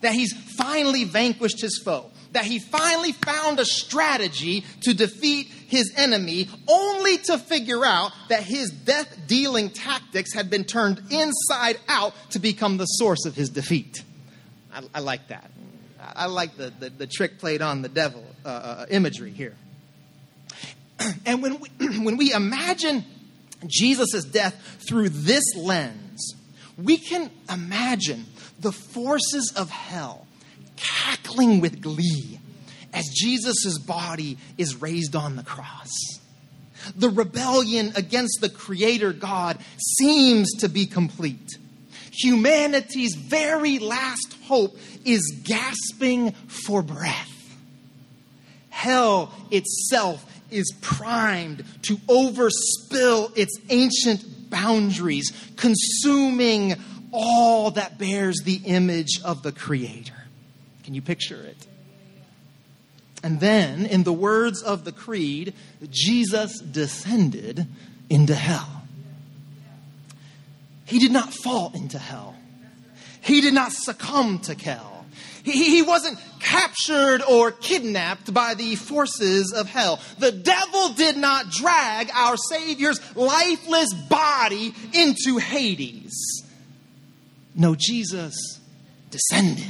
that 0.00 0.14
he's 0.14 0.32
finally 0.56 1.04
vanquished 1.04 1.60
his 1.60 1.80
foe, 1.84 2.10
that 2.32 2.44
he 2.44 2.58
finally 2.58 3.12
found 3.12 3.58
a 3.58 3.64
strategy 3.64 4.64
to 4.82 4.94
defeat 4.94 5.48
his 5.68 5.92
enemy, 5.96 6.48
only 6.68 7.18
to 7.18 7.38
figure 7.38 7.84
out 7.84 8.12
that 8.28 8.42
his 8.42 8.70
death 8.70 9.26
dealing 9.26 9.70
tactics 9.70 10.32
had 10.32 10.50
been 10.50 10.64
turned 10.64 11.00
inside 11.10 11.78
out 11.88 12.14
to 12.30 12.38
become 12.38 12.76
the 12.76 12.86
source 12.86 13.24
of 13.26 13.34
his 13.34 13.50
defeat. 13.50 14.02
I, 14.72 14.82
I 14.94 15.00
like 15.00 15.28
that. 15.28 15.50
I, 16.00 16.26
like 16.26 16.56
the, 16.56 16.72
the, 16.78 16.90
the, 16.90 17.06
trick 17.06 17.38
played 17.38 17.60
on 17.60 17.82
the 17.82 17.88
devil 17.88 18.24
uh, 18.44 18.48
uh, 18.48 18.86
imagery 18.90 19.32
here. 19.32 19.56
And 21.26 21.42
when 21.42 21.60
we, 21.60 21.68
when 21.98 22.16
we 22.16 22.32
imagine 22.32 23.04
Jesus' 23.66 24.24
death 24.24 24.78
through 24.86 25.10
this 25.10 25.44
lens, 25.56 26.34
we 26.76 26.96
can 26.96 27.30
imagine 27.50 28.26
the 28.58 28.72
forces 28.72 29.52
of 29.56 29.70
hell 29.70 30.26
cackling 30.80 31.60
with 31.60 31.80
glee 31.80 32.38
as 32.92 33.06
Jesus' 33.14 33.78
body 33.78 34.38
is 34.58 34.80
raised 34.80 35.14
on 35.14 35.36
the 35.36 35.42
cross. 35.42 35.90
The 36.96 37.10
rebellion 37.10 37.92
against 37.94 38.40
the 38.40 38.48
Creator 38.48 39.12
God 39.12 39.58
seems 39.98 40.50
to 40.60 40.68
be 40.68 40.86
complete. 40.86 41.58
Humanity's 42.12 43.14
very 43.14 43.78
last 43.78 44.36
hope 44.44 44.76
is 45.04 45.40
gasping 45.44 46.32
for 46.48 46.82
breath. 46.82 47.28
Hell 48.70 49.32
itself 49.50 50.24
is 50.50 50.72
primed 50.80 51.64
to 51.82 51.96
overspill 52.08 53.36
its 53.36 53.58
ancient 53.68 54.50
boundaries, 54.50 55.32
consuming 55.56 56.74
all 57.12 57.70
that 57.72 57.98
bears 57.98 58.40
the 58.44 58.60
image 58.64 59.20
of 59.24 59.42
the 59.42 59.52
Creator. 59.52 60.19
Can 60.90 60.96
you 60.96 61.02
picture 61.02 61.40
it? 61.40 61.68
And 63.22 63.38
then, 63.38 63.86
in 63.86 64.02
the 64.02 64.12
words 64.12 64.60
of 64.60 64.84
the 64.84 64.90
Creed, 64.90 65.54
Jesus 65.88 66.58
descended 66.58 67.68
into 68.08 68.34
hell. 68.34 68.82
He 70.86 70.98
did 70.98 71.12
not 71.12 71.32
fall 71.32 71.70
into 71.76 71.96
hell. 71.96 72.34
He 73.20 73.40
did 73.40 73.54
not 73.54 73.70
succumb 73.70 74.40
to 74.40 74.54
hell. 74.54 75.06
He, 75.44 75.76
he 75.76 75.82
wasn't 75.82 76.18
captured 76.40 77.22
or 77.22 77.52
kidnapped 77.52 78.34
by 78.34 78.54
the 78.54 78.74
forces 78.74 79.54
of 79.56 79.68
hell. 79.68 80.00
The 80.18 80.32
devil 80.32 80.88
did 80.94 81.16
not 81.16 81.50
drag 81.50 82.10
our 82.12 82.36
Savior's 82.36 82.98
lifeless 83.14 83.94
body 83.94 84.74
into 84.92 85.38
Hades. 85.38 86.42
No, 87.54 87.76
Jesus 87.78 88.58
descended. 89.10 89.66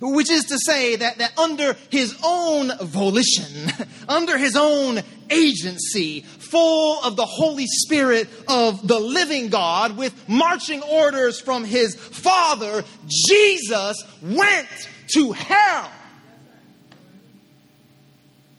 Which 0.00 0.30
is 0.30 0.44
to 0.46 0.58
say 0.58 0.96
that, 0.96 1.18
that 1.18 1.38
under 1.38 1.76
his 1.90 2.16
own 2.24 2.72
volition, 2.80 3.72
under 4.08 4.36
his 4.36 4.56
own 4.56 5.00
agency, 5.30 6.22
full 6.22 7.00
of 7.02 7.16
the 7.16 7.26
Holy 7.26 7.66
Spirit 7.66 8.28
of 8.48 8.86
the 8.86 8.98
living 8.98 9.48
God, 9.48 9.96
with 9.96 10.28
marching 10.28 10.82
orders 10.82 11.40
from 11.40 11.64
his 11.64 11.94
Father, 11.94 12.84
Jesus 13.06 14.02
went 14.22 14.68
to 15.14 15.32
hell. 15.32 15.90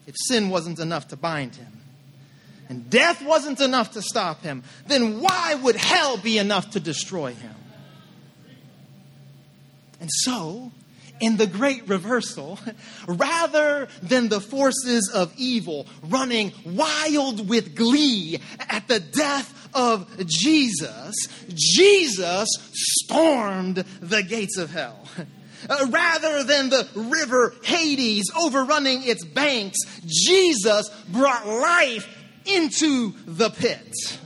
If 0.06 0.14
sin 0.16 0.50
wasn't 0.50 0.78
enough 0.78 1.08
to 1.08 1.16
bind 1.16 1.56
him, 1.56 1.72
and 2.68 2.88
death 2.90 3.22
wasn't 3.22 3.60
enough 3.60 3.92
to 3.92 4.02
stop 4.02 4.42
him, 4.42 4.62
then 4.86 5.20
why 5.20 5.54
would 5.54 5.76
hell 5.76 6.16
be 6.16 6.38
enough 6.38 6.70
to 6.70 6.80
destroy 6.80 7.32
him? 7.32 7.54
And 10.00 10.10
so, 10.10 10.72
in 11.20 11.36
the 11.36 11.46
great 11.46 11.88
reversal, 11.88 12.58
rather 13.06 13.88
than 14.02 14.28
the 14.28 14.40
forces 14.40 15.10
of 15.12 15.32
evil 15.36 15.86
running 16.02 16.52
wild 16.64 17.48
with 17.48 17.74
glee 17.74 18.40
at 18.68 18.86
the 18.88 19.00
death 19.00 19.68
of 19.74 20.08
Jesus, 20.26 21.14
Jesus 21.48 22.48
stormed 22.72 23.76
the 24.00 24.22
gates 24.22 24.58
of 24.58 24.70
hell. 24.70 25.08
Uh, 25.68 25.86
rather 25.88 26.44
than 26.44 26.68
the 26.70 26.86
river 26.94 27.54
Hades 27.64 28.30
overrunning 28.36 29.02
its 29.02 29.24
banks, 29.24 29.78
Jesus 30.04 30.88
brought 31.08 31.46
life 31.46 32.06
into 32.44 33.12
the 33.26 33.50
pit 33.50 34.18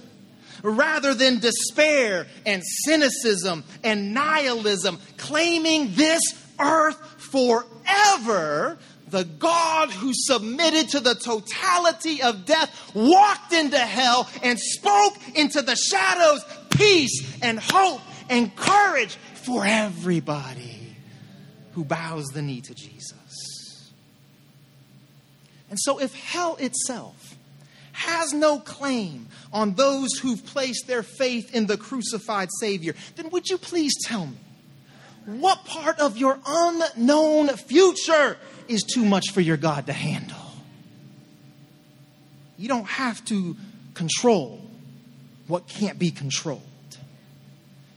rather 0.62 1.14
than 1.14 1.38
despair 1.38 2.26
and 2.45 2.62
cynicism 2.84 3.64
and 3.82 4.12
nihilism, 4.12 4.99
claiming 5.16 5.95
this 5.95 6.20
earth 6.61 6.96
forever, 7.18 8.78
the 9.08 9.24
God 9.24 9.90
who 9.90 10.12
submitted 10.14 10.90
to 10.90 11.00
the 11.00 11.14
totality 11.14 12.22
of 12.22 12.44
death 12.44 12.92
walked 12.94 13.52
into 13.52 13.78
hell 13.78 14.28
and 14.42 14.58
spoke 14.58 15.14
into 15.34 15.62
the 15.62 15.76
shadows 15.76 16.44
peace 16.70 17.38
and 17.42 17.58
hope 17.58 18.00
and 18.28 18.54
courage 18.54 19.16
for 19.34 19.64
everybody 19.66 20.96
who 21.72 21.84
bows 21.84 22.26
the 22.26 22.42
knee 22.42 22.61
to 22.61 22.74
Jesus. 22.74 23.92
And 25.68 25.78
so, 25.78 26.00
if 26.00 26.14
hell 26.14 26.56
itself 26.56 27.36
has 27.92 28.32
no 28.32 28.58
claim 28.58 29.28
on 29.52 29.74
those 29.74 30.18
who've 30.18 30.44
placed 30.46 30.86
their 30.86 31.02
faith 31.02 31.54
in 31.54 31.66
the 31.66 31.76
crucified 31.76 32.48
Savior, 32.58 32.94
then 33.16 33.30
would 33.30 33.48
you 33.48 33.58
please 33.58 33.92
tell 34.04 34.26
me 34.26 34.36
what 35.26 35.64
part 35.64 36.00
of 36.00 36.16
your 36.16 36.38
unknown 36.46 37.48
future 37.56 38.36
is 38.68 38.82
too 38.82 39.04
much 39.04 39.30
for 39.32 39.40
your 39.40 39.56
God 39.56 39.86
to 39.86 39.92
handle? 39.92 40.36
You 42.56 42.68
don't 42.68 42.86
have 42.86 43.24
to 43.26 43.56
control 43.94 44.60
what 45.46 45.66
can't 45.66 45.98
be 45.98 46.10
controlled. 46.10 46.62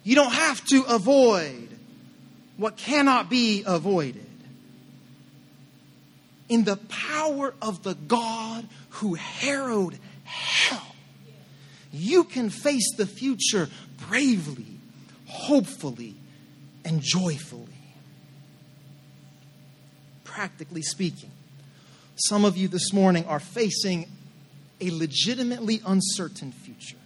You 0.03 0.15
don't 0.15 0.33
have 0.33 0.63
to 0.65 0.83
avoid 0.83 1.69
what 2.57 2.77
cannot 2.77 3.29
be 3.29 3.63
avoided. 3.65 4.25
In 6.49 6.65
the 6.65 6.77
power 6.77 7.53
of 7.61 7.83
the 7.83 7.95
God 7.95 8.67
who 8.89 9.15
harrowed 9.15 9.97
hell, 10.23 10.95
you 11.91 12.23
can 12.23 12.49
face 12.49 12.95
the 12.97 13.05
future 13.05 13.69
bravely, 14.07 14.79
hopefully, 15.27 16.15
and 16.85 17.01
joyfully. 17.01 17.67
Practically 20.23 20.81
speaking, 20.81 21.31
some 22.15 22.45
of 22.45 22.57
you 22.57 22.67
this 22.67 22.91
morning 22.93 23.25
are 23.25 23.39
facing 23.39 24.09
a 24.81 24.89
legitimately 24.91 25.81
uncertain 25.85 26.51
future, 26.51 26.97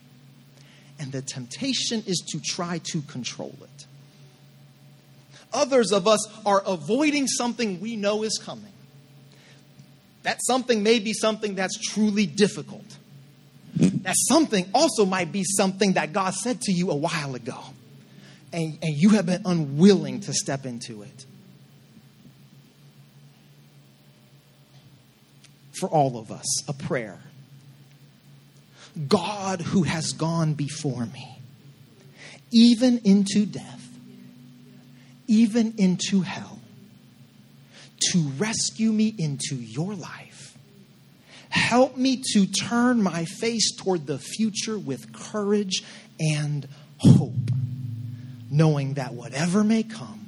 and 1.00 1.12
the 1.12 1.22
temptation 1.22 2.04
is 2.08 2.24
to 2.30 2.40
try 2.40 2.80
to 2.86 3.02
control 3.04 3.56
it. 3.62 3.86
Others 5.54 5.92
of 5.92 6.08
us 6.08 6.26
are 6.46 6.62
avoiding 6.66 7.28
something 7.28 7.80
we 7.80 7.96
know 7.96 8.24
is 8.24 8.38
coming. 8.38 8.72
That 10.24 10.40
something 10.46 10.84
may 10.84 11.00
be 11.00 11.14
something 11.14 11.56
that's 11.56 11.78
truly 11.78 12.26
difficult. 12.26 12.98
That 13.76 14.16
something 14.18 14.70
also 14.74 15.06
might 15.06 15.32
be 15.32 15.44
something 15.44 15.94
that 15.94 16.12
God 16.12 16.34
said 16.34 16.62
to 16.62 16.72
you 16.72 16.92
a 16.92 16.96
while 16.96 17.36
ago, 17.36 17.60
and, 18.54 18.78
and 18.82 18.95
you 18.95 19.10
have 19.12 19.26
been 19.26 19.41
unwilling 19.45 20.22
to 20.22 20.34
step 20.34 20.66
into 20.66 21.02
it. 21.02 21.26
For 25.80 25.89
all 25.89 26.18
of 26.18 26.32
us, 26.32 26.68
a 26.68 26.74
prayer. 26.74 27.20
God 29.08 29.62
who 29.62 29.84
has 29.84 30.14
gone 30.14 30.54
before 30.54 31.06
me, 31.06 31.39
even 32.52 33.00
into 33.04 33.45
death, 33.45 33.88
even 35.28 35.76
into 35.78 36.22
hell, 36.22 36.60
to 38.12 38.20
rescue 38.38 38.91
me 38.91 39.14
into 39.18 39.56
your 39.56 39.93
life. 39.93 40.58
Help 41.50 41.95
me 41.95 42.22
to 42.34 42.45
turn 42.45 43.02
my 43.02 43.26
face 43.26 43.76
toward 43.76 44.08
the 44.08 44.18
future 44.18 44.78
with 44.78 45.14
courage 45.14 45.84
and 46.20 46.68
hope, 46.98 47.52
knowing 48.58 48.95
that 48.95 49.14
whatever 49.14 49.64
may 49.64 49.84
come, 49.84 50.28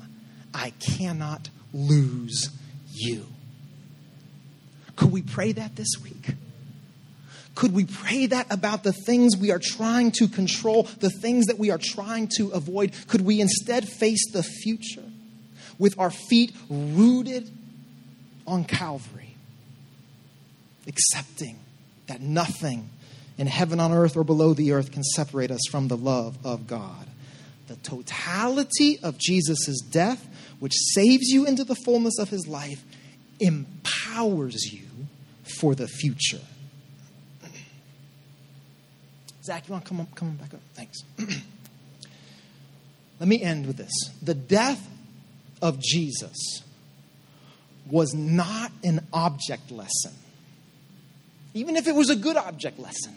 I 0.54 0.72
cannot 0.80 1.50
lose 1.74 2.50
you. 2.94 3.26
Could 4.96 5.12
we 5.12 5.22
pray 5.22 5.52
that 5.54 5.76
this 5.76 5.96
week? 6.02 6.34
Could 7.56 7.74
we 7.74 7.86
pray 7.86 8.28
that 8.28 8.48
about 8.50 8.84
the 8.84 8.94
things 8.94 9.36
we 9.36 9.52
are 9.52 9.60
trying 9.60 10.12
to 10.14 10.28
control, 10.28 10.84
the 11.00 11.10
things 11.10 11.48
that 11.48 11.60
we 11.60 11.72
are 11.72 11.78
trying 11.78 12.30
to 12.38 12.50
avoid? 12.52 12.94
Could 13.08 13.22
we 13.22 13.42
instead 13.42 13.88
face 13.88 14.32
the 14.32 14.44
future 14.44 15.04
with 15.78 16.00
our 16.00 16.12
feet 16.12 16.56
rooted 16.70 17.52
on 18.48 18.64
Calvary, 18.64 19.36
accepting 20.88 21.60
that 22.08 22.22
nothing 22.22 22.90
in 23.38 23.48
heaven, 23.48 23.80
on 23.80 23.92
earth, 23.92 24.16
or 24.16 24.24
below 24.24 24.54
the 24.54 24.72
earth 24.72 24.92
can 24.92 25.04
separate 25.04 25.52
us 25.52 25.62
from 25.70 25.88
the 25.90 25.98
love 25.98 26.38
of 26.46 26.66
God? 26.66 27.09
The 27.70 27.76
totality 27.78 28.98
of 29.04 29.20
Jesus' 29.20 29.80
death, 29.92 30.28
which 30.60 30.74
saves 30.96 31.28
you 31.28 31.46
into 31.46 31.64
the 31.64 31.76
fullness 31.76 32.18
of 32.18 32.30
his 32.30 32.48
life, 32.48 32.84
empowers 33.40 34.74
you 34.74 34.88
for 35.44 35.76
the 35.76 35.88
future. 35.88 36.42
Zach, 39.44 39.68
you 39.68 39.74
want 39.74 39.86
to 39.86 39.90
come, 39.90 40.02
up, 40.02 40.16
come 40.16 40.36
back 40.36 40.54
up? 40.56 40.62
Thanks. 40.74 41.04
Let 43.20 43.30
me 43.30 43.40
end 43.40 43.68
with 43.68 43.78
this. 43.78 43.92
The 44.24 44.34
death 44.34 44.88
of 45.62 45.80
Jesus 45.80 46.64
was 47.90 48.16
not 48.16 48.72
an 48.84 49.06
object 49.14 49.70
lesson, 49.70 50.14
even 51.54 51.76
if 51.76 51.88
it 51.88 51.94
was 51.94 52.10
a 52.10 52.16
good 52.16 52.36
object 52.36 52.80
lesson 52.80 53.14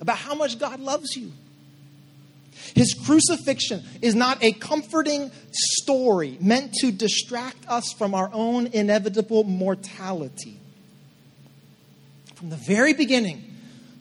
about 0.00 0.18
how 0.18 0.36
much 0.36 0.60
God 0.60 0.78
loves 0.78 1.16
you. 1.16 1.32
His 2.74 2.94
crucifixion 3.04 3.82
is 4.02 4.14
not 4.14 4.42
a 4.42 4.52
comforting 4.52 5.30
story 5.52 6.38
meant 6.40 6.74
to 6.80 6.92
distract 6.92 7.68
us 7.68 7.92
from 7.92 8.14
our 8.14 8.30
own 8.32 8.68
inevitable 8.68 9.44
mortality. 9.44 10.58
From 12.34 12.50
the 12.50 12.56
very 12.56 12.94
beginning, 12.94 13.44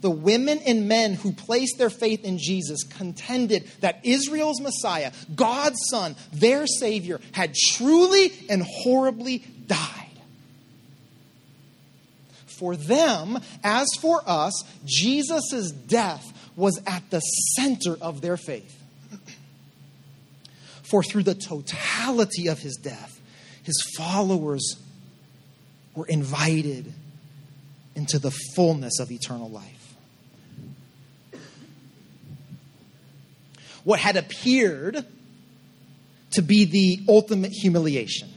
the 0.02 0.12
women 0.12 0.60
and 0.66 0.88
men 0.88 1.16
who 1.16 1.32
placed 1.32 1.78
their 1.78 1.90
faith 1.90 2.24
in 2.24 2.38
Jesus 2.38 2.84
contended 2.84 3.68
that 3.80 4.00
Israel's 4.04 4.62
Messiah, 4.62 5.12
God's 5.36 5.80
Son, 5.90 6.16
their 6.32 6.68
Savior, 6.68 7.20
had 7.32 7.56
truly 7.56 8.32
and 8.50 8.64
horribly 8.64 9.40
died. 9.66 10.04
For 12.46 12.76
them, 12.76 13.40
as 13.64 13.88
for 14.00 14.22
us, 14.26 14.64
Jesus' 14.86 15.72
death 15.72 16.26
was 16.58 16.82
at 16.86 17.10
the 17.10 17.20
center 17.20 17.96
of 18.02 18.20
their 18.20 18.36
faith. 18.36 18.84
For 20.84 21.04
through 21.04 21.24
the 21.24 21.36
totality 21.36 22.48
of 22.48 22.60
his 22.60 22.76
death, 22.76 23.22
his 23.64 23.82
followers 23.98 24.76
were 25.96 26.08
invited 26.08 26.94
into 27.96 28.20
the 28.20 28.32
fullness 28.56 29.00
of 29.00 29.12
eternal 29.12 29.50
life. 29.50 29.78
what 33.88 34.02
had 34.02 34.18
appeared 34.18 35.06
to 36.32 36.42
be 36.42 36.66
the 36.66 37.00
ultimate 37.08 37.54
humiliation, 37.54 38.28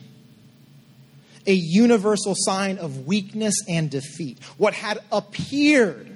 a 1.45 1.53
universal 1.53 2.37
sign 2.37 2.79
of 2.79 3.09
weakness 3.09 3.57
and 3.69 3.91
defeat, 3.91 4.39
what 4.59 4.75
had 4.75 5.01
appeared 5.11 6.09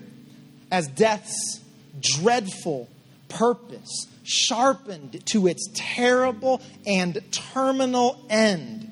as 0.70 0.86
death's 0.86 1.60
dreadful 2.00 2.88
purpose, 3.28 4.06
sharpened 4.22 5.24
to 5.26 5.46
its 5.46 5.68
terrible 5.74 6.60
and 6.86 7.20
terminal 7.32 8.24
end 8.28 8.84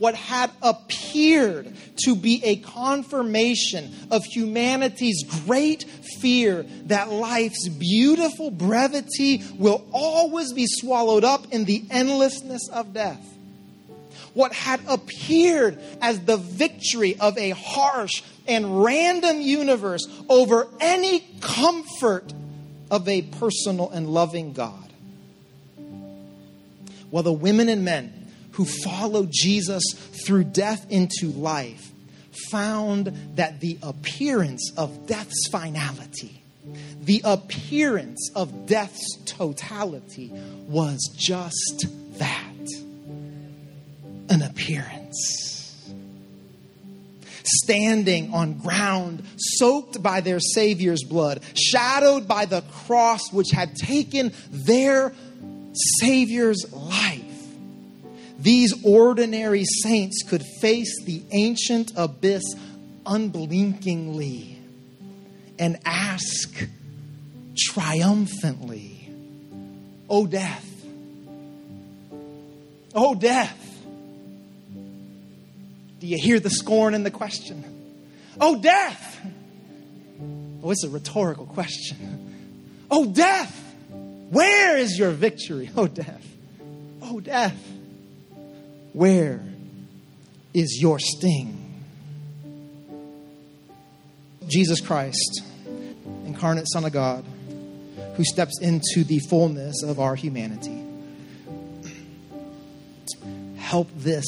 what 0.00 0.14
had 0.14 0.50
appeared 0.62 1.76
to 2.04 2.16
be 2.16 2.42
a 2.42 2.56
confirmation 2.56 3.94
of 4.10 4.24
humanity's 4.24 5.22
great 5.44 5.84
fear 6.20 6.62
that 6.86 7.10
life's 7.10 7.68
beautiful 7.68 8.50
brevity 8.50 9.44
will 9.58 9.86
always 9.92 10.54
be 10.54 10.64
swallowed 10.66 11.22
up 11.22 11.52
in 11.52 11.66
the 11.66 11.84
endlessness 11.90 12.66
of 12.70 12.94
death. 12.94 13.22
What 14.32 14.54
had 14.54 14.80
appeared 14.88 15.78
as 16.00 16.18
the 16.20 16.38
victory 16.38 17.16
of 17.20 17.36
a 17.36 17.50
harsh 17.50 18.22
and 18.50 18.82
random 18.84 19.40
universe 19.40 20.06
over 20.28 20.68
any 20.80 21.20
comfort 21.40 22.34
of 22.90 23.08
a 23.08 23.22
personal 23.22 23.90
and 23.90 24.08
loving 24.08 24.52
God. 24.52 24.92
Well, 27.10 27.22
the 27.22 27.32
women 27.32 27.68
and 27.68 27.84
men 27.84 28.28
who 28.52 28.64
followed 28.64 29.30
Jesus 29.32 29.82
through 30.24 30.44
death 30.44 30.86
into 30.90 31.28
life 31.28 31.90
found 32.50 33.06
that 33.36 33.60
the 33.60 33.78
appearance 33.82 34.72
of 34.76 35.06
death's 35.06 35.48
finality, 35.50 36.42
the 37.02 37.22
appearance 37.24 38.30
of 38.34 38.66
death's 38.66 39.16
totality 39.24 40.30
was 40.68 40.98
just 41.16 41.86
that 42.18 42.40
an 44.28 44.42
appearance. 44.42 45.49
Standing 47.64 48.32
on 48.32 48.54
ground 48.58 49.24
soaked 49.36 50.02
by 50.02 50.20
their 50.20 50.40
Savior's 50.40 51.02
blood, 51.02 51.40
shadowed 51.54 52.28
by 52.28 52.44
the 52.44 52.62
cross 52.84 53.32
which 53.32 53.50
had 53.50 53.74
taken 53.76 54.32
their 54.50 55.12
Savior's 56.00 56.72
life 56.72 57.30
these 58.40 58.74
ordinary 58.84 59.64
saints 59.82 60.22
could 60.22 60.42
face 60.62 61.04
the 61.04 61.22
ancient 61.30 61.92
abyss 61.94 62.42
unblinkingly 63.04 64.58
and 65.58 65.78
ask 65.84 66.66
triumphantly, 67.54 69.10
O 70.08 70.26
death, 70.26 70.66
O 72.94 73.14
death. 73.14 73.59
Do 76.00 76.06
you 76.06 76.16
hear 76.18 76.40
the 76.40 76.50
scorn 76.50 76.94
in 76.94 77.04
the 77.04 77.10
question? 77.10 77.62
Oh, 78.40 78.60
death! 78.60 79.20
Oh, 80.62 80.70
it's 80.70 80.82
a 80.82 80.88
rhetorical 80.88 81.44
question. 81.44 82.86
Oh, 82.90 83.12
death! 83.12 83.54
Where 84.30 84.78
is 84.78 84.98
your 84.98 85.10
victory? 85.10 85.70
Oh, 85.76 85.86
death! 85.86 86.26
Oh, 87.02 87.20
death! 87.20 87.56
Where 88.94 89.42
is 90.54 90.78
your 90.80 90.98
sting? 90.98 91.84
Jesus 94.46 94.80
Christ, 94.80 95.42
incarnate 96.24 96.66
Son 96.72 96.86
of 96.86 96.92
God, 96.92 97.24
who 98.16 98.24
steps 98.24 98.58
into 98.62 99.04
the 99.04 99.18
fullness 99.18 99.82
of 99.82 100.00
our 100.00 100.14
humanity. 100.14 100.82
Help 103.58 103.88
this 103.96 104.24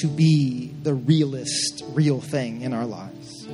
to 0.00 0.08
be 0.08 0.72
the 0.82 0.94
realest, 0.94 1.84
real 1.88 2.20
thing 2.20 2.62
in 2.62 2.72
our 2.72 2.86
lives. 2.86 3.46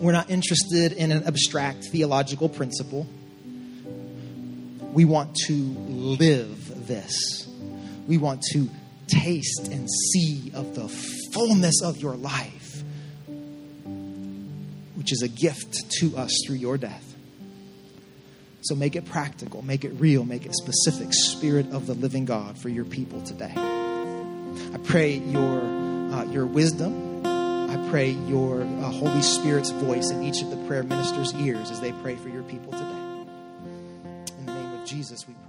We're 0.00 0.12
not 0.12 0.30
interested 0.30 0.92
in 0.92 1.10
an 1.10 1.24
abstract 1.24 1.86
theological 1.90 2.48
principle. 2.48 3.06
We 4.92 5.04
want 5.04 5.34
to 5.46 5.52
live 5.52 6.86
this. 6.86 7.48
We 8.06 8.16
want 8.16 8.42
to 8.52 8.68
taste 9.08 9.68
and 9.70 9.88
see 9.90 10.52
of 10.54 10.74
the 10.74 10.88
fullness 11.32 11.82
of 11.82 11.98
your 11.98 12.14
life, 12.14 12.82
which 14.94 15.12
is 15.12 15.22
a 15.22 15.28
gift 15.28 15.90
to 15.98 16.16
us 16.16 16.32
through 16.46 16.56
your 16.56 16.78
death. 16.78 17.07
So 18.68 18.74
make 18.74 18.96
it 18.96 19.06
practical, 19.06 19.62
make 19.62 19.82
it 19.86 19.92
real, 19.94 20.26
make 20.26 20.44
it 20.44 20.54
specific. 20.54 21.14
Spirit 21.14 21.72
of 21.72 21.86
the 21.86 21.94
living 21.94 22.26
God 22.26 22.58
for 22.58 22.68
your 22.68 22.84
people 22.84 23.22
today. 23.22 23.54
I 23.56 24.78
pray 24.84 25.14
your, 25.14 25.62
uh, 25.62 26.24
your 26.24 26.44
wisdom. 26.44 27.24
I 27.24 27.88
pray 27.88 28.10
your 28.10 28.60
uh, 28.60 28.90
Holy 28.90 29.22
Spirit's 29.22 29.70
voice 29.70 30.10
in 30.10 30.22
each 30.22 30.42
of 30.42 30.50
the 30.50 30.58
prayer 30.66 30.82
ministers' 30.82 31.32
ears 31.36 31.70
as 31.70 31.80
they 31.80 31.92
pray 31.92 32.16
for 32.16 32.28
your 32.28 32.42
people 32.42 32.72
today. 32.72 32.84
In 34.38 34.44
the 34.44 34.52
name 34.52 34.80
of 34.82 34.86
Jesus, 34.86 35.26
we 35.26 35.32
pray. 35.46 35.47